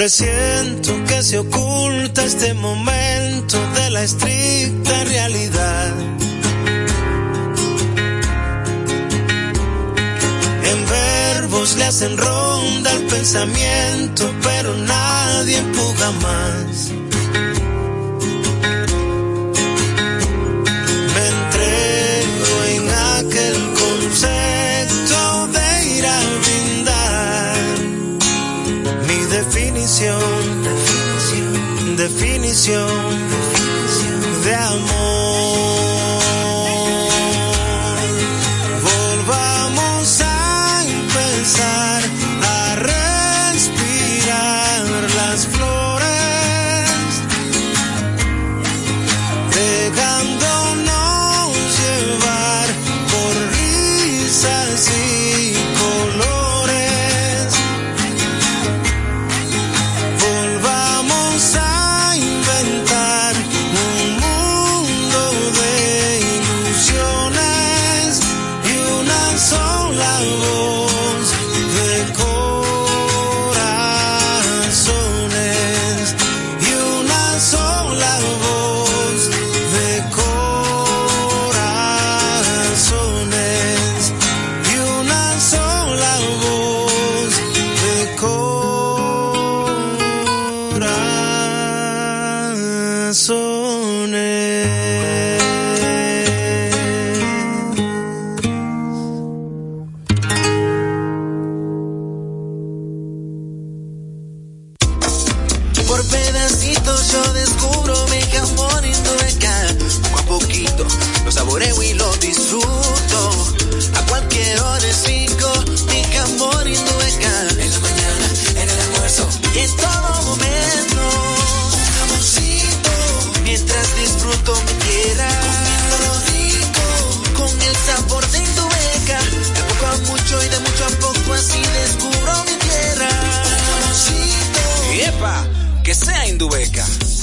[0.00, 5.94] Presiento que se oculta este momento de la estricta realidad.
[10.64, 17.09] En vez ojos le hacen ronda al pensamiento, pero nadie empuja más.
[32.60, 33.09] Definición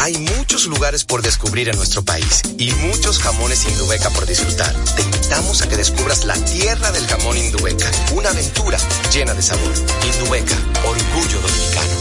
[0.07, 4.73] Hay muchos lugares por descubrir en nuestro país y muchos jamones Indubeca por disfrutar.
[4.95, 8.77] Te invitamos a que descubras la tierra del jamón Indubeca, una aventura
[9.13, 9.73] llena de sabor.
[10.05, 10.55] Indubeca,
[10.85, 11.91] orgullo dominicano.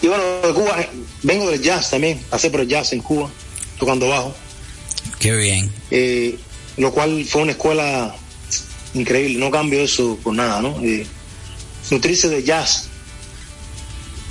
[0.00, 0.86] Y bueno, de Cuba,
[1.24, 3.28] vengo del jazz también, pasé por el jazz en Cuba,
[3.76, 4.32] tocando bajo,
[5.18, 5.72] Qué bien.
[5.90, 6.38] eh,
[6.76, 8.14] lo cual fue una escuela
[8.94, 10.80] increíble, no cambio eso por nada, ¿no?
[10.84, 11.04] Eh,
[11.90, 12.89] nutrirse de jazz,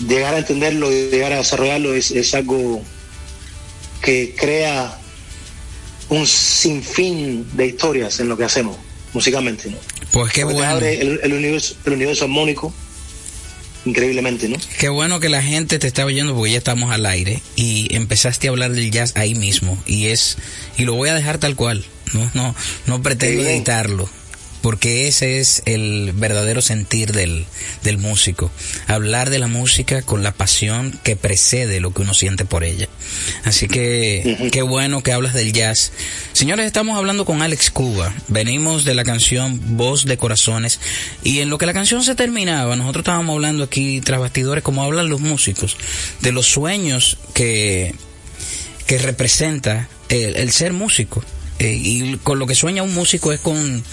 [0.08, 2.82] llegar a entenderlo y llegar a desarrollarlo es, es algo
[4.02, 4.98] que crea
[6.10, 8.78] un sinfín de historias en lo que hacemos
[9.14, 9.78] musicalmente, ¿no?
[10.12, 10.72] Pues qué Porque bueno.
[10.72, 12.74] abre el, el universo, el universo armónico
[13.86, 14.58] increíblemente, ¿no?
[14.78, 18.48] Qué bueno que la gente te está oyendo porque ya estamos al aire y empezaste
[18.48, 20.38] a hablar del jazz ahí mismo y es
[20.78, 21.86] y lo voy a dejar tal cual.
[22.14, 22.56] No no
[22.88, 24.10] no pretendo editarlo.
[24.62, 27.46] Porque ese es el verdadero sentir del,
[27.84, 28.52] del músico.
[28.88, 32.90] Hablar de la música con la pasión que precede lo que uno siente por ella.
[33.44, 35.92] Así que qué bueno que hablas del jazz.
[36.34, 38.14] Señores, estamos hablando con Alex Cuba.
[38.28, 40.80] Venimos de la canción Voz de Corazones.
[41.24, 44.84] Y en lo que la canción se terminaba, nosotros estábamos hablando aquí tras bastidores, como
[44.84, 45.78] hablan los músicos,
[46.22, 47.96] de los sueños que,
[48.86, 51.24] que representa el, el ser músico.
[51.60, 53.84] Eh, y con lo que sueña un músico es con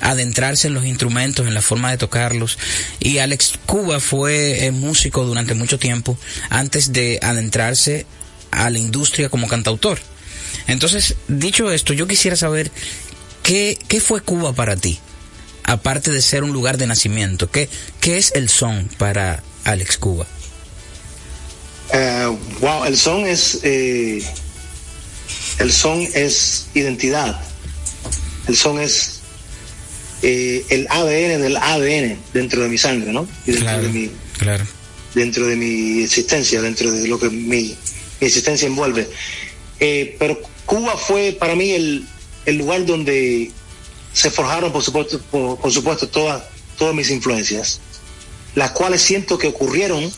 [0.00, 2.56] adentrarse en los instrumentos, en la forma de tocarlos.
[3.00, 6.16] Y Alex Cuba fue eh, músico durante mucho tiempo
[6.50, 8.06] antes de adentrarse
[8.52, 9.98] a la industria como cantautor.
[10.68, 12.70] Entonces, dicho esto, yo quisiera saber
[13.42, 14.98] qué, qué fue Cuba para ti,
[15.64, 17.50] aparte de ser un lugar de nacimiento.
[17.50, 17.68] ¿Qué,
[18.00, 20.26] qué es el son para Alex Cuba?
[21.92, 23.60] Eh, wow, el son es
[25.58, 27.40] el son es identidad.
[28.48, 29.20] El son es
[30.22, 33.28] eh, el ADN del ADN dentro de mi sangre, ¿no?
[33.46, 34.64] Y dentro Claro, de mi claro.
[35.14, 37.76] dentro de mi existencia, dentro de lo que mi,
[38.20, 39.08] mi existencia envuelve.
[39.80, 42.06] Eh, pero Cuba fue para mí el,
[42.46, 43.50] el lugar donde
[44.12, 46.42] se forjaron, por supuesto, por, por supuesto todas,
[46.78, 47.80] todas mis influencias,
[48.54, 50.10] las cuales siento que ocurrieron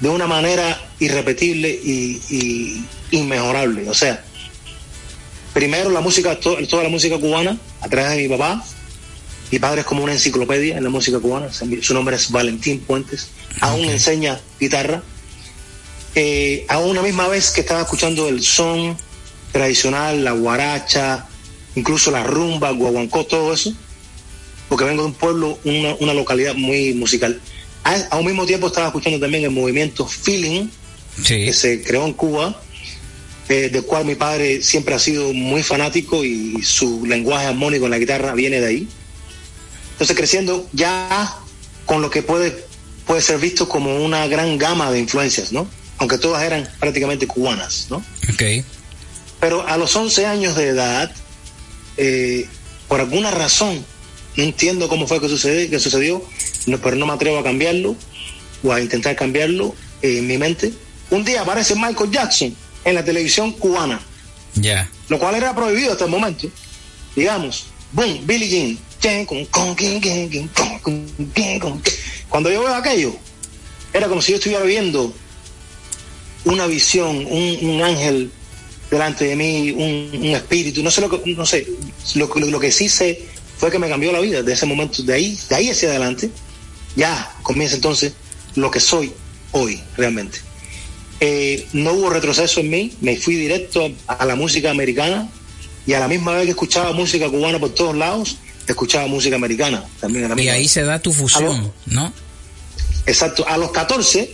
[0.00, 2.84] de una manera irrepetible y, y
[3.16, 3.88] inmejorable.
[3.88, 4.22] O sea,
[5.52, 8.64] primero la música, to- toda la música cubana, a través de mi papá.
[9.50, 11.48] Mi padre es como una enciclopedia en la música cubana.
[11.82, 13.28] Su nombre es Valentín Puentes.
[13.60, 15.02] Aún enseña guitarra.
[16.14, 18.96] Eh, a una misma vez que estaba escuchando el son
[19.52, 21.26] tradicional, la guaracha,
[21.76, 23.72] incluso la rumba, guaguancó, todo eso,
[24.68, 27.40] porque vengo de un pueblo, una, una localidad muy musical.
[27.84, 30.68] A, a un mismo tiempo estaba escuchando también el movimiento Feeling,
[31.46, 32.60] que se creó en Cuba,
[33.50, 37.90] eh, del cual mi padre siempre ha sido muy fanático y su lenguaje armónico en
[37.90, 38.88] la guitarra viene de ahí.
[39.90, 41.36] Entonces creciendo ya
[41.84, 42.64] con lo que puede,
[43.08, 45.68] puede ser visto como una gran gama de influencias, ¿no?
[45.98, 47.96] Aunque todas eran prácticamente cubanas, ¿no?
[48.32, 48.64] Ok.
[49.40, 51.10] Pero a los 11 años de edad,
[51.96, 52.46] eh,
[52.86, 53.84] por alguna razón,
[54.36, 56.24] no entiendo cómo fue que sucedió, que sucedió
[56.66, 57.96] no, pero no me atrevo a cambiarlo
[58.62, 60.72] o a intentar cambiarlo eh, en mi mente.
[61.10, 64.00] Un día aparece Michael Jackson en la televisión cubana,
[64.54, 64.88] Ya.
[65.08, 66.48] lo cual era prohibido hasta el momento.
[67.16, 68.78] Digamos, boom, Billie Jean.
[72.28, 73.14] Cuando yo veo aquello,
[73.92, 75.12] era como si yo estuviera viendo
[76.44, 78.30] una visión, un, un ángel
[78.90, 81.66] delante de mí, un, un espíritu, no sé lo que, no sé,
[82.14, 83.26] lo, lo- lo que sí sé
[83.56, 86.30] fue que me cambió la vida de ese momento, de ahí, de ahí hacia adelante,
[86.96, 88.12] ya comienza entonces
[88.54, 89.12] lo que soy
[89.52, 90.38] hoy realmente.
[91.20, 95.28] Eh, no hubo retroceso en mí, me fui directo a, la música americana
[95.86, 99.84] y a la misma vez que escuchaba música cubana por todos lados, escuchaba música americana
[100.00, 100.24] también.
[100.24, 100.70] a la Y misma ahí vez.
[100.70, 102.12] se da tu fusión, ¿no?
[103.06, 103.46] Exacto.
[103.46, 104.32] A los 14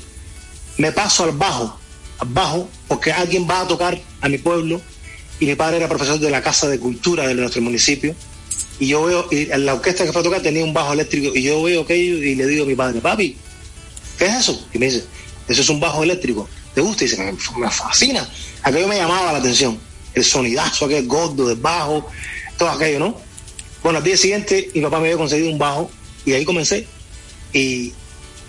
[0.78, 1.76] me paso al bajo,
[2.18, 4.80] al bajo, porque alguien va a tocar a mi pueblo
[5.41, 8.14] y mi padre era profesor de la Casa de Cultura de nuestro municipio
[8.78, 11.43] y yo veo, y la orquesta que fue a tocar tenía un bajo eléctrico y
[11.43, 13.37] yo veo aquello y le digo a mi padre, papi,
[14.18, 14.66] ¿qué es eso?
[14.72, 15.05] Y me dice,
[15.49, 16.49] eso es un bajo eléctrico.
[16.77, 17.05] ¿Te gusta?
[17.05, 18.29] Y dice, me, me fascina.
[18.62, 19.79] Aquello me llamaba la atención.
[20.14, 22.07] El sonidazo, aquel gordo del bajo,
[22.59, 23.18] todo aquello, ¿no?
[23.83, 25.91] Bueno, al día siguiente mi papá me había conseguido un bajo
[26.27, 26.87] y ahí comencé.
[27.55, 27.95] Y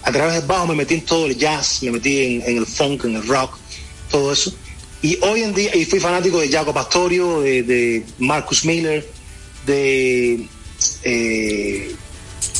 [0.03, 2.65] a través del bajo me metí en todo el jazz, me metí en, en el
[2.65, 3.57] funk, en el rock,
[4.11, 4.53] todo eso.
[5.01, 9.07] Y hoy en día, y fui fanático de Jaco Pastorio, de, de Marcus Miller,
[9.65, 10.45] de
[11.03, 11.95] eh,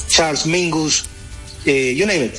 [0.07, 1.03] Charles Mingus,
[1.65, 2.36] eh, you name it.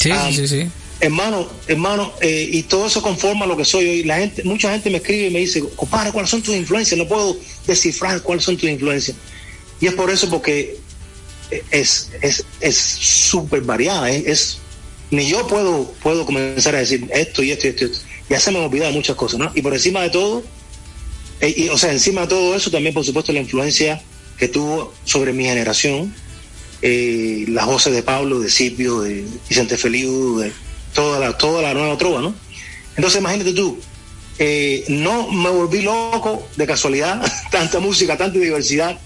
[0.00, 0.70] Sí, Um, sí, sí.
[0.98, 4.02] Hermano, hermano, eh, y todo eso conforma lo que soy hoy.
[4.04, 6.96] La gente, mucha gente me escribe y me dice, compadre, ¿cuáles son tus influencias?
[6.98, 7.36] No puedo
[7.66, 9.16] descifrar cuáles son tus influencias.
[9.80, 10.78] Y es por eso porque
[11.70, 14.10] es es es súper variada.
[14.10, 14.58] Es, es-
[15.10, 17.84] ni yo puedo puedo comenzar a decir esto y esto y esto.
[17.84, 18.00] y esto.
[18.30, 19.52] Ya se me han olvidado muchas cosas, ¿no?
[19.54, 20.42] Y por encima de todo,
[21.40, 24.02] eh, y, o sea, encima de todo eso también, por supuesto, la influencia
[24.38, 26.12] que tuvo sobre mi generación,
[26.82, 30.52] eh, las voces de Pablo, de Scipio, de Vicente Feliu, de
[30.96, 32.34] toda la, toda la nueva trova, ¿no?
[32.96, 33.78] Entonces imagínate tú,
[34.38, 37.22] eh, no me volví loco de casualidad,
[37.52, 38.98] tanta música, tanta diversidad,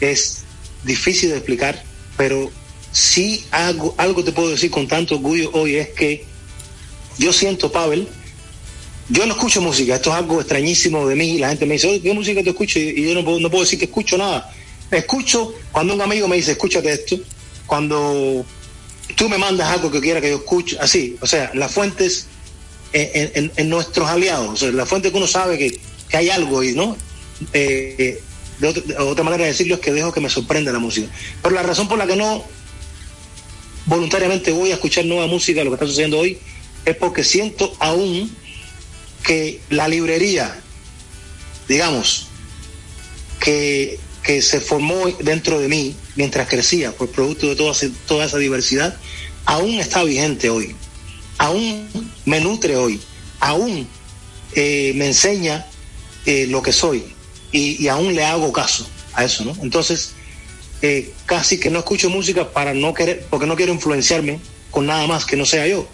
[0.00, 0.44] es
[0.84, 1.82] difícil de explicar,
[2.18, 2.52] pero
[2.92, 6.26] sí algo, algo te puedo decir con tanto orgullo hoy es que
[7.18, 8.06] yo siento, Pavel,
[9.08, 12.12] yo no escucho música, esto es algo extrañísimo de mí, la gente me dice, ¿qué
[12.12, 12.78] música te escucho?
[12.78, 14.52] Y y yo no no puedo decir que escucho nada.
[14.90, 17.16] Escucho cuando un amigo me dice, escúchate esto,
[17.66, 18.44] cuando
[19.16, 22.26] tú me mandas algo que quiera que yo escuche, así, o sea, las fuentes
[22.92, 25.78] en, nuestros aliados, o sea, la fuente que uno sabe que,
[26.08, 26.96] que hay algo ahí, ¿no?
[27.52, 28.20] Eh,
[28.58, 31.08] de otra manera de decirlo es que dejo que me sorprenda la música.
[31.42, 32.44] Pero la razón por la que no
[33.86, 36.38] voluntariamente voy a escuchar nueva música, lo que está sucediendo hoy,
[36.84, 38.34] es porque siento aún
[39.24, 40.60] que la librería,
[41.68, 42.28] digamos,
[43.40, 47.74] que, que se formó dentro de mí mientras crecía por producto de toda,
[48.06, 48.96] toda esa diversidad,
[49.44, 50.74] aún está vigente hoy,
[51.38, 51.88] aún
[52.24, 53.00] me nutre hoy,
[53.40, 53.86] aún
[54.54, 55.66] eh, me enseña
[56.26, 57.04] eh, lo que soy
[57.52, 59.56] y, y aún le hago caso a eso, ¿no?
[59.62, 60.14] Entonces,
[60.86, 64.38] eh, casi que no escucho música para no querer, porque no quiero influenciarme
[64.70, 65.88] con nada más que no sea yo.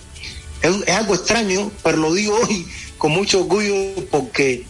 [0.63, 2.67] Es, algo extraño, pero lo digo hoy
[2.99, 4.65] con mucho orgullo porque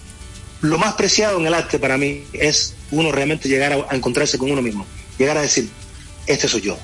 [0.60, 4.50] lo más preciado en el arte para mí es uno realmente llegar a encontrarse con
[4.50, 4.84] uno mismo,
[5.20, 5.68] llegar a decir,
[6.26, 6.78] este soy yo.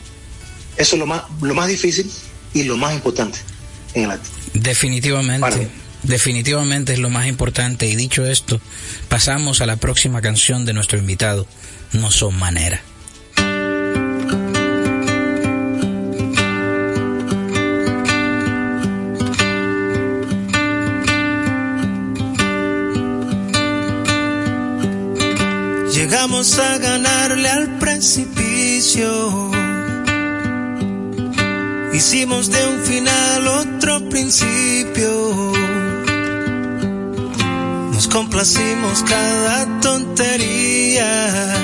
[0.77, 2.11] Eso es lo más, lo más difícil
[2.53, 3.39] y lo más importante
[3.95, 4.29] en el arte.
[4.55, 5.69] Definitivamente.
[6.03, 7.87] Definitivamente es lo más importante.
[7.87, 8.61] Y dicho esto,
[9.09, 11.47] pasamos a la próxima canción de nuestro invitado.
[11.93, 12.81] No son manera.
[25.97, 29.51] Llegamos a ganarle al precipicio.
[31.95, 35.55] Hicimos de un final otro principio.
[37.95, 41.55] Nos complacimos cada tontería.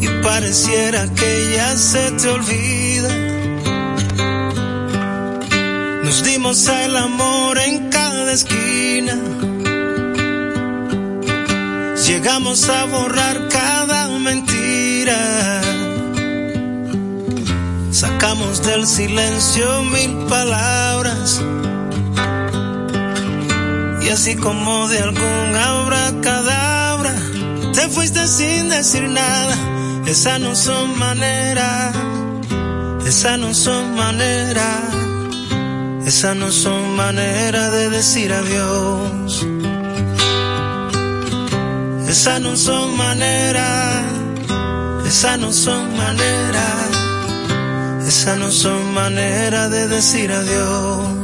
[0.00, 3.12] Y pareciera que ya se te olvida.
[6.04, 9.18] Nos dimos al amor en cada esquina.
[12.06, 15.60] Llegamos a borrar cada mentira.
[17.90, 21.42] Sacamos del silencio mil palabras.
[24.02, 27.16] Y así como de algún abracadabra,
[27.74, 29.56] te fuiste sin decir nada.
[30.06, 31.92] Esa no son maneras,
[33.04, 34.80] esa no son maneras,
[36.06, 39.55] esa no son maneras de decir adiós.
[42.18, 44.02] Esa no son maneras,
[45.06, 46.88] esa no son maneras,
[48.08, 51.15] esa no son maneras de decir adiós.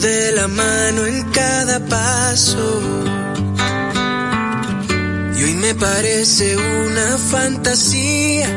[0.00, 2.80] De la mano en cada paso.
[5.36, 8.48] Y hoy me parece una fantasía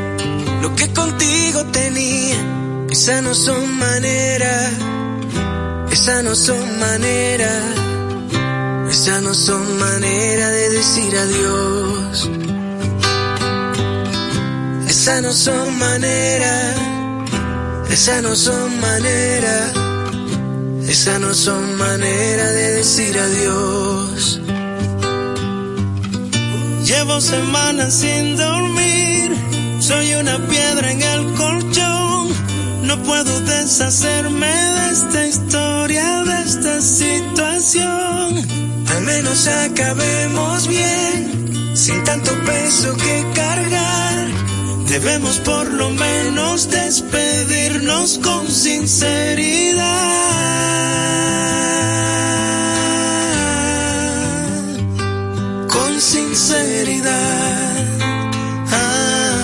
[0.61, 2.37] lo que contigo tenía.
[2.89, 4.73] Esa no son maneras,
[5.91, 7.63] esa no son maneras,
[8.89, 12.29] esa no son maneras de decir adiós.
[14.87, 16.75] Esa no son maneras,
[17.89, 19.71] esa no son maneras,
[21.07, 24.41] no son maneras de decir adiós.
[26.83, 29.31] Llevo semanas sin dormir,
[29.79, 32.29] soy una piedra en el colchón.
[32.83, 38.35] No puedo deshacerme de esta historia, de esta situación.
[38.89, 44.48] Al menos acabemos bien, sin tanto peso que cargar.
[44.89, 49.85] Debemos por lo menos despedirnos con sinceridad.
[55.67, 57.85] Con sinceridad.
[58.71, 59.37] Ah.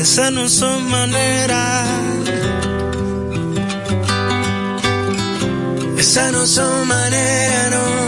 [0.00, 1.86] Esas no son maneras.
[5.98, 7.99] Esas no son maneras.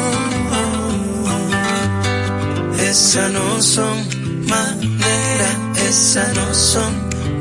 [2.93, 4.07] Esa no son
[4.47, 5.57] maneras,
[5.89, 6.93] esa no son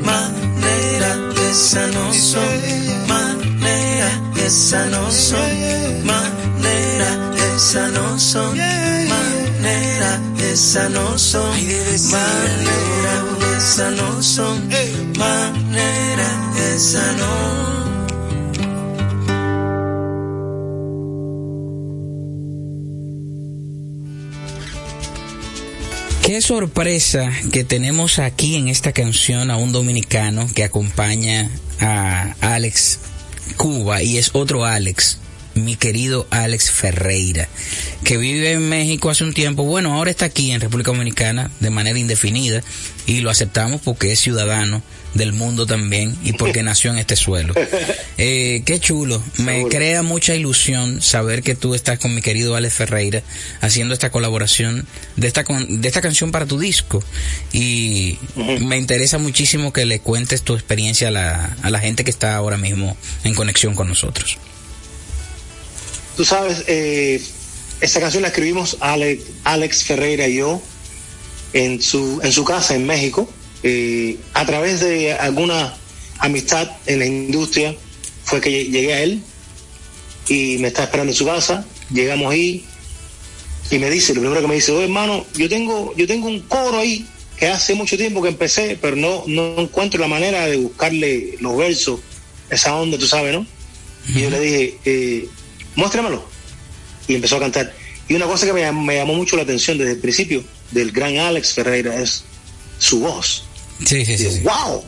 [0.02, 1.18] maneras,
[1.50, 4.14] esa no son maneras,
[4.46, 7.18] esa no son maneras,
[7.54, 13.22] esa no son maneras, esa no son maneras,
[13.58, 14.68] esa no son
[15.18, 17.81] maneras, esa no.
[26.32, 33.00] Qué sorpresa que tenemos aquí en esta canción a un dominicano que acompaña a Alex
[33.58, 35.18] Cuba y es otro Alex,
[35.54, 37.48] mi querido Alex Ferreira,
[38.04, 39.64] que vive en México hace un tiempo.
[39.64, 42.62] Bueno, ahora está aquí en República Dominicana de manera indefinida
[43.06, 44.82] y lo aceptamos porque es ciudadano
[45.14, 47.54] del mundo también y porque nació en este suelo.
[48.18, 52.74] Eh, qué chulo, me crea mucha ilusión saber que tú estás con mi querido Alex
[52.74, 53.22] Ferreira
[53.60, 54.86] haciendo esta colaboración
[55.16, 57.02] de esta, de esta canción para tu disco
[57.52, 58.18] y
[58.60, 62.36] me interesa muchísimo que le cuentes tu experiencia a la, a la gente que está
[62.36, 64.38] ahora mismo en conexión con nosotros.
[66.16, 67.22] Tú sabes, eh,
[67.80, 70.60] esta canción la escribimos Alex, Alex Ferreira y yo
[71.52, 73.28] en su, en su casa en México
[73.62, 75.74] eh, a través de alguna
[76.18, 77.74] amistad en la industria
[78.24, 79.22] fue que llegué a él
[80.28, 81.66] y me está esperando en su casa.
[81.90, 82.64] Llegamos ahí
[83.70, 86.40] y me dice, lo primero que me dice, oye hermano, yo tengo, yo tengo un
[86.40, 87.06] coro ahí
[87.38, 91.56] que hace mucho tiempo que empecé, pero no, no encuentro la manera de buscarle los
[91.56, 92.00] versos,
[92.50, 93.46] esa onda, tú sabes, ¿no?
[94.14, 95.28] Y yo le dije, eh,
[95.76, 96.24] muéstramelo.
[97.08, 97.74] Y empezó a cantar.
[98.08, 101.16] Y una cosa que me, me llamó mucho la atención desde el principio del gran
[101.18, 102.24] Alex Ferreira es
[102.78, 103.44] su voz.
[103.84, 104.40] Sí, sí.
[104.42, 104.84] ¡Wow!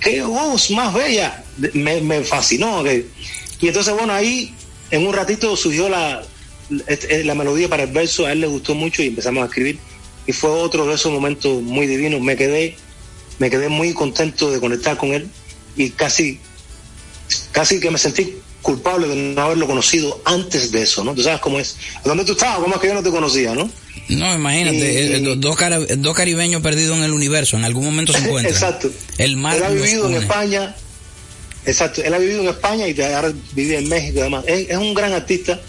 [0.00, 1.44] ¡Qué voz más bella!
[1.74, 2.84] Me, me fascinó.
[2.86, 4.54] Y entonces, bueno, ahí
[4.90, 6.22] en un ratito surgió la,
[7.24, 9.78] la melodía para el verso, a él le gustó mucho y empezamos a escribir.
[10.26, 12.20] Y fue otro de esos momentos muy divinos.
[12.20, 12.76] Me quedé,
[13.38, 15.28] me quedé muy contento de conectar con él
[15.76, 16.38] y casi,
[17.52, 21.14] casi que me sentí culpable de no haberlo conocido antes de eso, ¿no?
[21.14, 21.76] Tú sabes cómo es.
[22.04, 22.58] ¿Dónde tú estabas?
[22.60, 23.70] ¿Cómo es que yo no te conocía, no?
[24.08, 25.56] No, imagínate, Y- eh, do- dos,
[25.98, 28.52] dos caribeños perdidos en el universo, en algún momento se encuentran.
[28.52, 28.90] Exacto.
[29.18, 30.14] El mar él ha vivido en.
[30.16, 30.74] España.
[31.64, 32.02] Exacto.
[32.02, 34.44] Él ha vivido en España y ahora vive en México y demás.
[34.46, 35.60] Es, es un gran artista.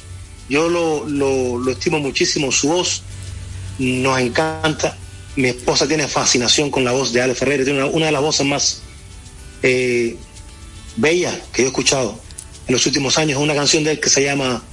[0.50, 2.52] Yo lo, lo, lo estimo muchísimo.
[2.52, 3.04] Su voz
[3.80, 4.98] nos encanta.
[5.36, 7.64] Mi esposa tiene fascinación con la voz de Ale Ferreira.
[7.64, 8.82] Tiene una, una de las voces más
[9.64, 10.16] eh,
[10.98, 12.20] bellas que yo he escuchado
[12.68, 13.40] en los últimos años.
[13.40, 14.64] Una canción de él que se llama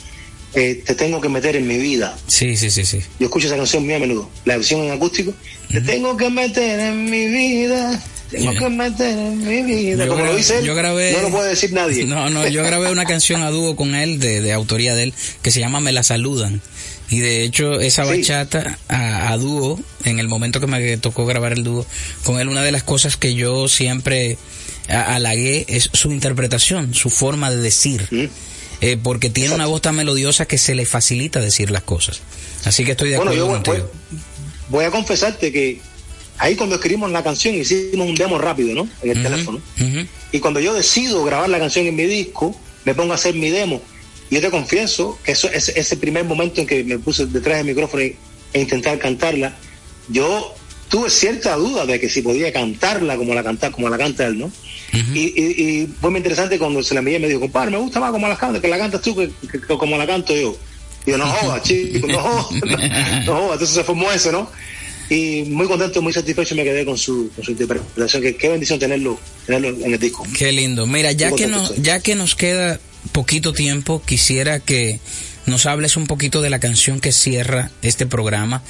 [0.55, 2.17] eh, Te tengo que meter en mi vida.
[2.27, 3.01] Sí, sí, sí, sí.
[3.19, 5.35] Yo escucho esa canción muy a menudo, la versión en acústico.
[5.71, 8.03] Te tengo que meter en mi vida.
[8.31, 10.07] tengo que meter en mi vida.
[10.07, 12.05] Como lo dice él, yo grabé, no lo puede decir nadie.
[12.05, 15.15] No, no, yo grabé una canción a dúo con él, de, de autoría de él,
[15.43, 16.63] que se llama Me la saludan.
[17.11, 21.53] Y de hecho, esa bachata a, a, dúo, en el momento que me tocó grabar
[21.53, 21.87] el dúo
[22.25, 24.37] con él, una de las cosas que yo siempre
[24.89, 28.09] halagué es su interpretación, su forma de decir.
[28.81, 32.21] Eh, porque tiene una voz tan melodiosa que se le facilita decir las cosas.
[32.65, 33.91] Así que estoy de acuerdo bueno, yo contigo.
[34.11, 34.21] Voy,
[34.69, 35.81] voy, a confesarte que
[36.39, 38.89] ahí cuando escribimos la canción hicimos un demo rápido, ¿no?
[39.03, 39.59] En el uh -huh, teléfono.
[39.59, 40.07] Uh -huh.
[40.31, 43.51] Y cuando yo decido grabar la canción en mi disco, me pongo a hacer mi
[43.51, 43.83] demo.
[44.31, 47.59] Y yo te confieso que eso, ese, ese primer momento en que me puse detrás
[47.59, 49.57] del micrófono e intentar cantarla,
[50.09, 50.55] yo
[50.89, 54.39] tuve cierta duda de que si podía cantarla como la canta, como la canta él,
[54.39, 54.47] ¿no?
[54.47, 55.17] Uh -huh.
[55.17, 58.01] y, y, y, fue muy interesante cuando se la envié me dijo, compadre, me gusta
[58.01, 60.57] más como la canta, que la cantas tú que, que, que como la canto yo.
[61.07, 62.47] Y yo, no jodas, chico, no jodas,
[63.27, 63.53] no, no.
[63.53, 64.51] Entonces se formó eso, ¿no?
[65.11, 68.23] Y muy contento, muy satisfecho me quedé con su, con su interpretación.
[68.23, 70.27] Que, qué bendición tenerlo, tenerlo en el disco.
[70.37, 70.87] Qué lindo.
[70.87, 72.79] Mira, ya que, no, ya que nos queda
[73.13, 75.01] poquito tiempo, quisiera que
[75.49, 78.63] nos hables un poquito de la canción que cierra este programa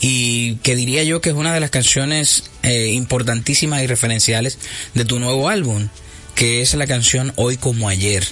[0.00, 4.58] y que diría yo que es una de las canciones eh, importantísimas y referenciales
[4.94, 5.88] de tu nuevo álbum,
[6.34, 8.24] que es la canción Hoy como ayer,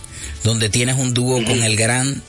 [0.44, 2.22] donde tienes un dúo con el gran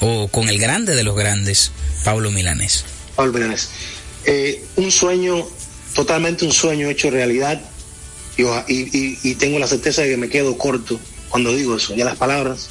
[0.00, 1.72] o con el grande de los grandes,
[2.04, 2.84] Pablo Milanés.
[3.16, 3.68] Pablo Milanés.
[4.24, 5.46] Eh, un sueño,
[5.94, 7.60] totalmente un sueño hecho realidad
[8.36, 10.98] y, y, y, tengo la certeza de que me quedo corto
[11.28, 11.94] cuando digo eso.
[11.94, 12.70] Ya las palabras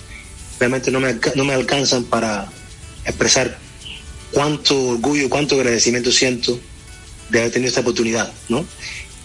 [0.60, 2.51] realmente no me, no me alcanzan para
[3.05, 3.57] expresar
[4.32, 6.60] cuánto orgullo, cuánto agradecimiento siento
[7.30, 8.66] de haber tenido esta oportunidad, ¿no?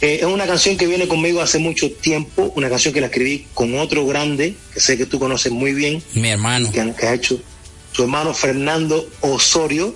[0.01, 3.47] Eh, es una canción que viene conmigo hace mucho tiempo, una canción que la escribí
[3.55, 6.03] con otro grande, que sé que tú conoces muy bien.
[6.15, 6.71] Mi hermano.
[6.71, 7.41] Que, que ha hecho
[7.93, 9.95] su hermano Fernando Osorio.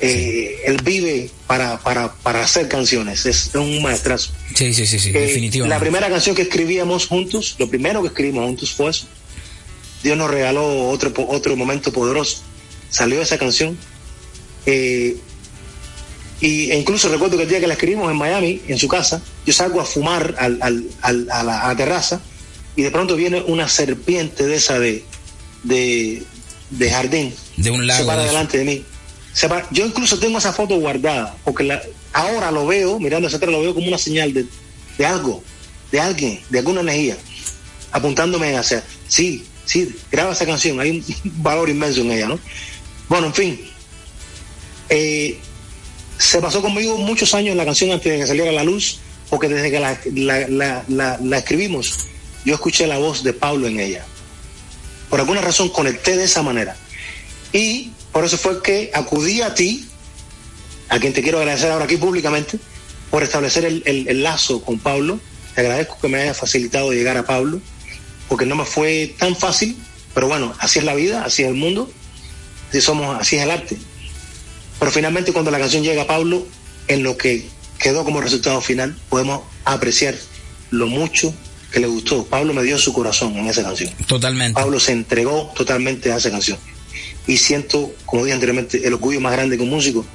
[0.00, 0.62] Eh, sí.
[0.64, 4.32] Él vive para, para, para hacer canciones, es un maestrazo.
[4.54, 5.68] Sí, sí, sí, sí eh, definitivamente.
[5.68, 9.06] La primera canción que escribíamos juntos, lo primero que escribimos juntos fue eso.
[10.02, 12.38] Dios nos regaló otro, otro momento poderoso.
[12.88, 13.76] Salió esa canción.
[14.66, 15.16] Eh,
[16.40, 19.52] y, incluso recuerdo que el día que la escribimos en Miami, en su casa, yo
[19.52, 22.20] salgo a fumar al, al, al, a, la, a, la, terraza
[22.76, 25.04] y de pronto viene una serpiente de esa de,
[25.64, 26.22] de,
[26.70, 27.34] de jardín.
[27.56, 28.00] De un lago.
[28.00, 28.84] Se para delante de mí.
[29.34, 31.82] Se para, yo incluso tengo esa foto guardada, porque la,
[32.12, 34.46] ahora lo veo, mirando hacia atrás, lo veo como una señal de,
[34.96, 35.42] de algo,
[35.92, 37.16] de alguien, de alguna energía,
[37.92, 41.04] apuntándome hacia, sí, sí, graba esa canción, hay un
[41.42, 42.40] valor inmenso en ella, ¿no?
[43.08, 43.60] Bueno, en fin,
[44.88, 45.38] eh,
[46.18, 48.98] se pasó conmigo muchos años la canción antes de que saliera a la luz,
[49.28, 52.08] porque desde que la, escribimos,
[52.44, 54.04] yo escuché la voz de Pablo en ella.
[55.08, 56.76] Por alguna razón conecté de esa manera.
[57.52, 59.86] Y por eso fue que acudí a ti,
[60.88, 62.58] a quien te quiero agradecer ahora aquí públicamente,
[63.08, 65.20] por establecer el lazo con Pablo.
[65.54, 67.60] Te agradezco que me haya facilitado llegar a Pablo
[68.30, 69.76] porque no me fue tan fácil,
[70.14, 71.90] pero bueno, así es la vida, así es el mundo,
[72.68, 73.76] así somos, así es el arte.
[74.78, 76.46] Pero finalmente cuando la canción llega a Pablo,
[76.86, 77.44] en lo que
[77.80, 80.14] quedó como resultado final, podemos apreciar
[80.70, 81.34] lo mucho
[81.72, 82.24] que le gustó.
[82.24, 83.92] Pablo me dio su corazón en esa canción.
[84.06, 84.54] Totalmente.
[84.54, 86.58] Pablo se entregó totalmente a esa canción.
[87.26, 90.06] Y siento, como dije anteriormente, el orgullo más grande que un músico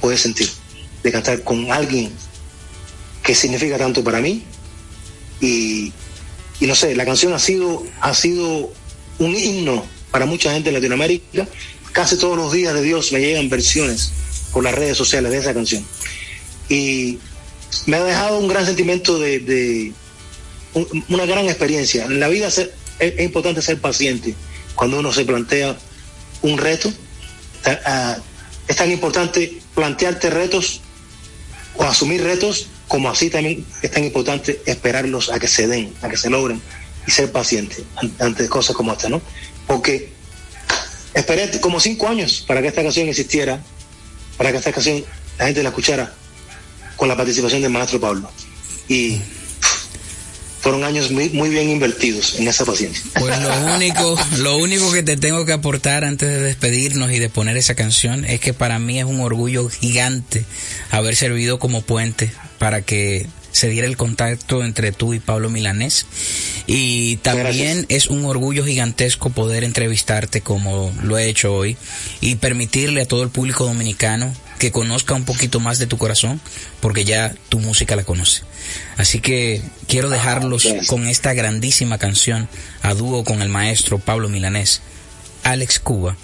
[0.00, 0.48] puede sentir,
[1.02, 2.12] de cantar con alguien
[3.24, 4.44] que significa tanto para mí
[5.40, 5.92] y,
[6.60, 8.72] y no sé, la canción ha sido, ha sido
[9.18, 11.48] un himno para mucha gente en Latinoamérica.
[11.92, 14.12] Casi todos los días de Dios me llegan versiones
[14.52, 15.84] por las redes sociales de esa canción.
[16.68, 17.18] Y
[17.86, 19.92] me ha dejado un gran sentimiento de, de
[20.74, 22.04] un, una gran experiencia.
[22.04, 22.70] En la vida es,
[23.18, 24.34] importante ser paciente
[24.74, 25.76] cuando uno se plantea
[26.42, 26.88] un reto.
[27.66, 28.20] Uh,
[28.68, 30.80] es tan importante plantearte retos
[31.76, 36.08] o asumir retos como así también es tan importante esperarlos a que se den, a
[36.08, 36.60] que se logren
[37.06, 37.84] y ser paciente
[38.18, 39.20] ante cosas como esta, ¿no?
[39.66, 40.12] Porque
[41.14, 43.62] esperé como cinco años para que esta canción existiera,
[44.36, 45.04] para que esta canción
[45.38, 46.14] la gente la escuchara
[46.96, 48.30] con la participación del maestro Pablo.
[48.88, 49.20] Y
[50.64, 53.02] fueron años muy, muy bien invertidos en esa paciencia.
[53.18, 57.28] Pues lo único, lo único que te tengo que aportar antes de despedirnos y de
[57.28, 60.46] poner esa canción es que para mí es un orgullo gigante
[60.90, 66.06] haber servido como puente para que se diera el contacto entre tú y Pablo Milanés.
[66.66, 67.86] Y también Gracias.
[67.90, 71.76] es un orgullo gigantesco poder entrevistarte como lo he hecho hoy
[72.22, 76.40] y permitirle a todo el público dominicano que conozca un poquito más de tu corazón,
[76.80, 78.42] porque ya tu música la conoce.
[78.96, 82.48] Así que quiero dejarlos ah, con esta grandísima canción
[82.82, 84.80] a dúo con el maestro Pablo Milanés,
[85.42, 86.16] Alex Cuba,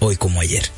[0.00, 0.70] hoy como ayer.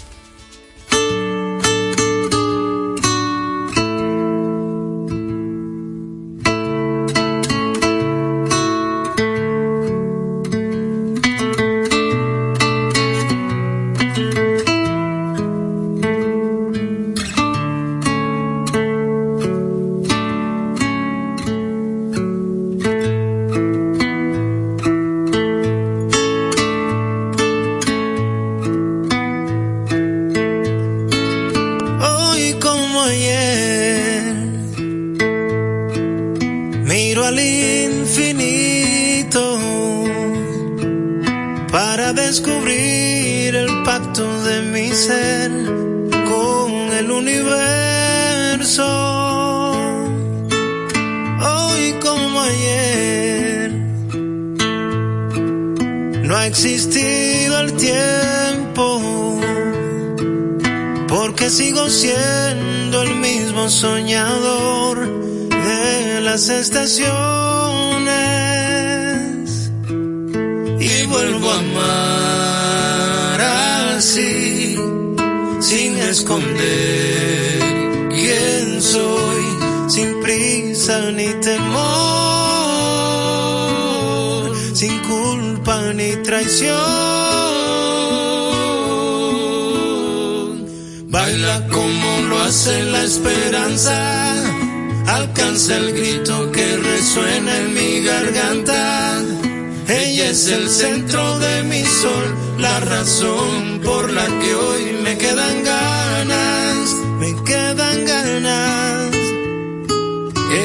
[100.60, 102.26] El centro de mi sol,
[102.58, 109.16] la razón por la que hoy me quedan ganas, me quedan ganas.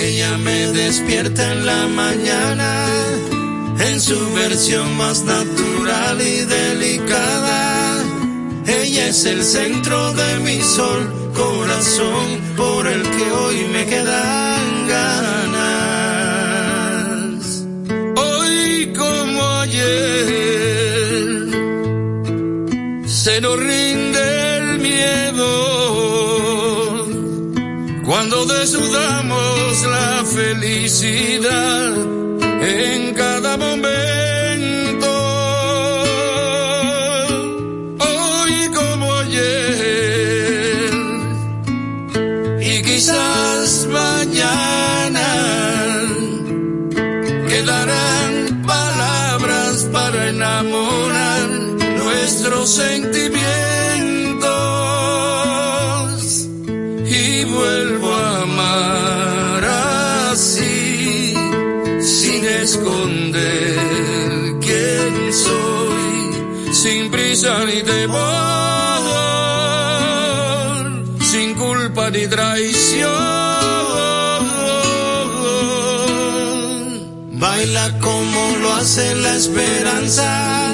[0.01, 2.71] Ella me despierta en la mañana,
[3.87, 8.03] en su versión más natural y delicada.
[8.67, 11.01] Ella es el centro de mi sol,
[11.33, 12.27] corazón
[12.57, 13.55] por el que hoy
[77.99, 80.74] como lo hace la esperanza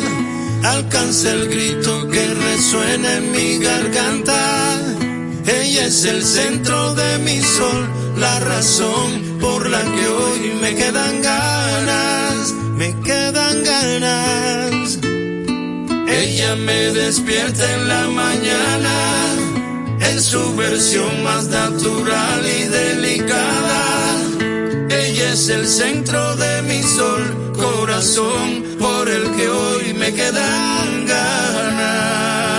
[0.64, 4.78] alcanza el grito que resuena en mi garganta.
[5.46, 11.22] Ella es el centro de mi sol, la razón por la que hoy me quedan
[11.22, 15.00] ganas, me quedan ganas.
[16.10, 18.96] Ella me despierta en la mañana,
[20.10, 24.18] en su versión más natural y delicada.
[24.90, 27.24] Ella es el centro de mi sol,
[27.58, 32.51] corazón por el que hoy me quedan ganas.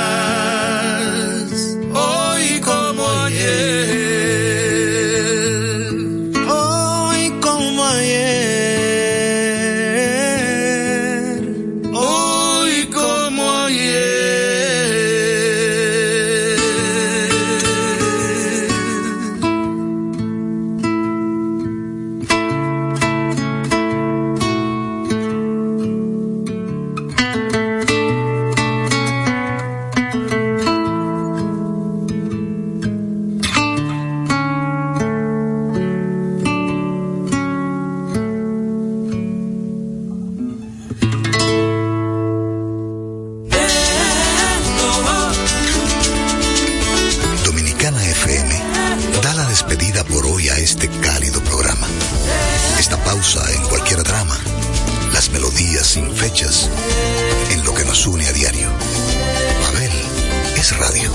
[50.63, 51.89] Este cálido programa.
[52.79, 54.39] Esta pausa en cualquier drama,
[55.13, 56.71] las melodías sin fechas,
[57.51, 58.69] en lo que nos une a diario.
[59.61, 59.91] Babel
[60.57, 61.11] es radio.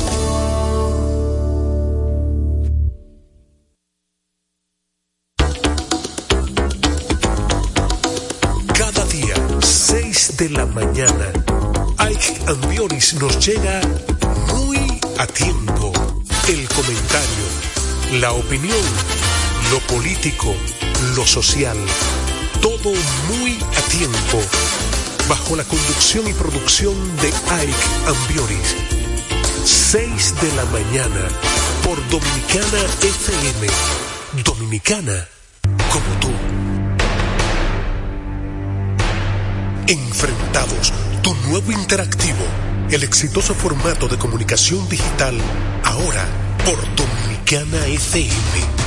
[8.74, 11.32] Cada día, 6 de la mañana,
[12.00, 13.80] Ike Ambioris nos llega
[14.54, 15.94] muy a tiempo.
[16.50, 18.84] El comentario, la opinión,
[19.72, 20.56] lo político,
[21.16, 21.78] lo social,
[22.62, 22.94] todo
[23.28, 24.42] muy a tiempo.
[25.28, 27.74] Bajo la conducción y producción de Ike
[28.06, 28.76] Ambioris.
[29.66, 31.28] 6 de la mañana
[31.84, 33.68] por Dominicana FM.
[34.44, 35.28] Dominicana
[35.92, 36.32] como tú.
[39.88, 42.46] Enfrentados, tu nuevo interactivo,
[42.90, 45.38] el exitoso formato de comunicación digital,
[45.84, 46.26] ahora
[46.64, 48.87] por Dominicana FM.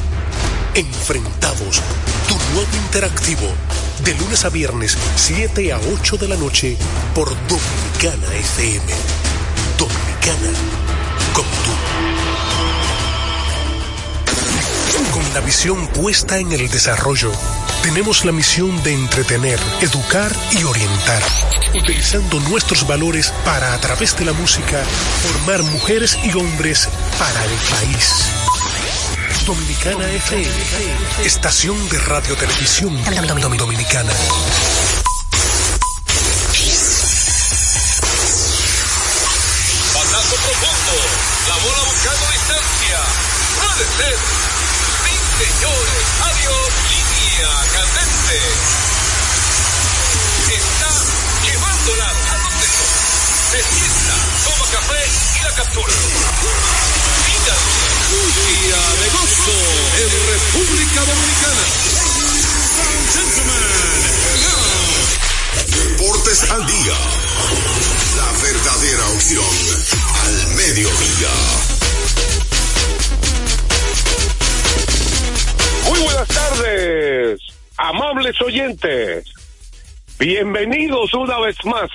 [0.73, 1.81] Enfrentados,
[2.29, 3.53] tu nuevo interactivo,
[4.05, 6.77] de lunes a viernes, 7 a 8 de la noche,
[7.13, 8.85] por Dominicana FM.
[9.77, 10.49] Dominicana,
[11.33, 11.71] como tú.
[15.11, 17.33] Con la visión puesta en el desarrollo,
[17.83, 21.21] tenemos la misión de entretener, educar y orientar,
[21.75, 24.81] utilizando nuestros valores para, a través de la música,
[25.21, 26.87] formar mujeres y hombres
[27.19, 28.40] para el país.
[29.51, 32.95] Dominicana FM, estación de radio televisión
[33.57, 34.13] dominicana.
[39.93, 40.95] Batazo profundo,
[41.49, 42.99] la bola buscando distancia.
[43.59, 44.17] Puede ser.
[45.03, 48.39] Sí, señores, adiós, línea candente.
[50.47, 50.91] Está
[51.43, 52.69] llevándola a donde.
[53.51, 55.01] Se sienta, toma café
[55.35, 55.91] y la captura.
[55.91, 57.80] Un
[58.11, 59.59] día de gozo
[60.01, 61.65] en República Dominicana.
[65.67, 66.97] Deportes al día.
[68.17, 69.45] La verdadera opción
[70.23, 71.33] al mediodía.
[75.87, 77.39] Muy buenas tardes,
[77.77, 79.25] amables oyentes.
[80.19, 81.89] Bienvenidos una vez más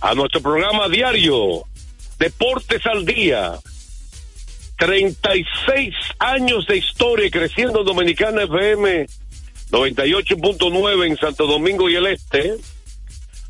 [0.00, 1.64] a nuestro programa diario
[2.18, 3.58] Deportes al Día.
[4.80, 9.06] 36 años de historia creciendo Dominicana FM
[9.70, 12.56] 98.9 en Santo Domingo y el Este,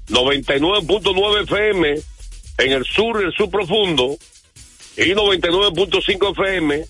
[0.09, 1.95] 99.9 FM
[2.59, 4.19] en el sur y el sur profundo.
[4.97, 6.85] Y 99.5 FM,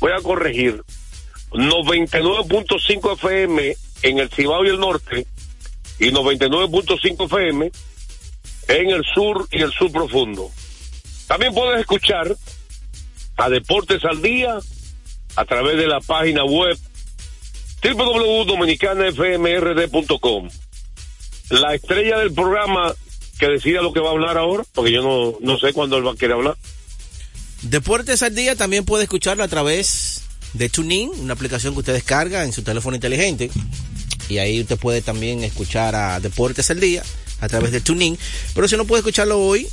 [0.00, 0.82] voy a corregir,
[1.50, 5.26] 99.5 FM en el Cibao y el norte
[5.98, 7.70] y 99.5 FM
[8.68, 10.50] en el sur y el sur profundo.
[11.28, 12.34] También puedes escuchar
[13.36, 14.58] a Deportes al Día
[15.36, 16.76] a través de la página web
[17.82, 20.48] www.dominicanafmrd.com.
[21.50, 22.94] La estrella del programa
[23.38, 26.06] que decida lo que va a hablar ahora, porque yo no, no sé cuándo él
[26.06, 26.56] va a querer hablar.
[27.62, 30.22] Deportes al Día también puede escucharlo a través
[30.52, 33.50] de TuneIn, una aplicación que usted descarga en su teléfono inteligente.
[34.28, 37.02] Y ahí usted puede también escuchar a Deportes al Día
[37.40, 38.18] a través de TuneIn.
[38.54, 39.66] Pero si no puede escucharlo hoy,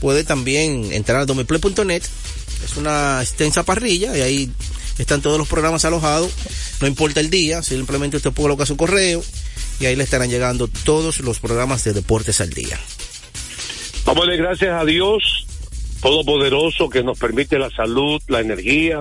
[0.00, 2.02] puede también entrar a domiplay.net.
[2.64, 4.50] Es una extensa parrilla y ahí
[4.98, 6.30] están todos los programas alojados.
[6.80, 9.22] No importa el día, simplemente usted coloca su correo
[9.80, 12.78] y ahí le estarán llegando todos los programas de Deportes al Día.
[14.04, 15.46] Vamos a darle gracias a Dios
[16.00, 19.00] Todopoderoso que nos permite la salud, la energía.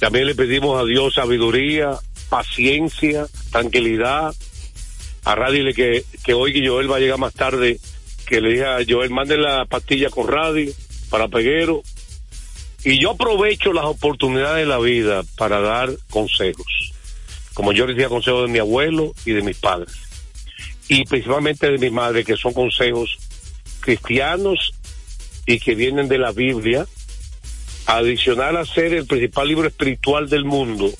[0.00, 1.92] También le pedimos a Dios sabiduría,
[2.28, 4.34] paciencia, tranquilidad.
[5.24, 7.80] A Radio que, que hoy Joel va a llegar más tarde,
[8.26, 10.70] que le dije a Joel, mande la pastilla con radio
[11.08, 11.82] para Peguero.
[12.84, 16.92] Y yo aprovecho las oportunidades de la vida para dar consejos.
[17.54, 19.94] Como yo decía consejos de mi abuelo y de mis padres.
[20.88, 23.18] Y principalmente de mi madre, que son consejos
[23.80, 24.74] cristianos
[25.46, 26.86] y que vienen de la Biblia.
[27.86, 30.90] Adicional a ser el principal libro espiritual del mundo,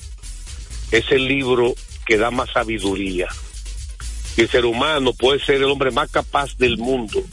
[0.91, 1.73] es el libro
[2.05, 3.27] que da más sabiduría.
[4.37, 7.23] Y el ser humano puede ser el hombre más capaz del mundo,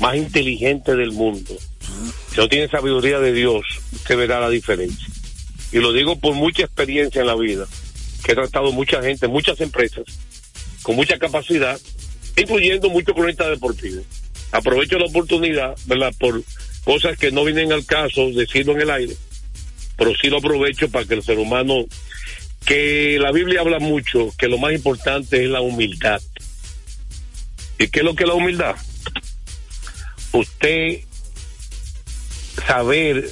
[0.00, 1.56] más inteligente del mundo.
[2.38, 5.08] No tiene sabiduría de Dios, usted verá la diferencia.
[5.72, 7.66] Y lo digo por mucha experiencia en la vida,
[8.22, 10.04] que he tratado mucha gente, muchas empresas,
[10.82, 11.80] con mucha capacidad,
[12.36, 14.04] incluyendo muchos cronistas deportivos.
[14.52, 16.14] Aprovecho la oportunidad, ¿verdad?
[16.16, 16.44] Por
[16.84, 19.16] cosas que no vienen al caso, decirlo en el aire,
[19.96, 21.86] pero sí lo aprovecho para que el ser humano,
[22.64, 26.22] que la Biblia habla mucho, que lo más importante es la humildad.
[27.80, 28.76] ¿Y qué es lo que es la humildad?
[30.30, 31.00] Usted
[32.68, 33.30] saber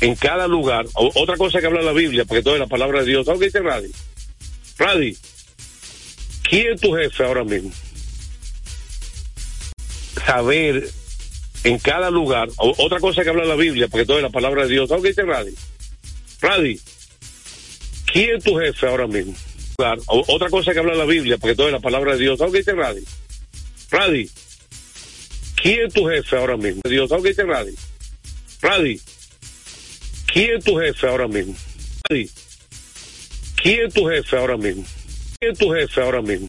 [0.00, 3.06] en cada lugar, otra cosa que habla la Biblia, porque todo es la palabra de
[3.06, 3.26] Dios.
[3.26, 3.92] ¿Sabes qué dice Radi?
[4.78, 5.16] Radi,
[6.48, 7.70] ¿quién es tu jefe ahora mismo?
[10.26, 10.88] Saber
[11.64, 14.70] en cada lugar, otra cosa que habla la Biblia, porque todo es la palabra de
[14.70, 14.88] Dios.
[14.88, 15.54] ¿Sabes qué dice Radi?
[16.40, 16.80] Radi,
[18.10, 19.34] ¿quién es tu jefe ahora mismo?
[20.06, 22.38] Otra cosa que habla la Biblia, porque todo es la palabra de Dios.
[22.38, 23.04] ¿Sabes qué dice Radi?
[25.62, 26.80] ¿quién es tu jefe ahora mismo?
[26.88, 27.44] Dios, ¿sabes qué dice?
[28.64, 28.98] Radi,
[30.32, 31.54] ¿quién es tu jefe ahora mismo?
[32.08, 32.30] Radi,
[33.62, 34.86] ¿quién es tu jefe ahora mismo?
[35.38, 36.46] ¿Quién es tu jefe ahora mismo?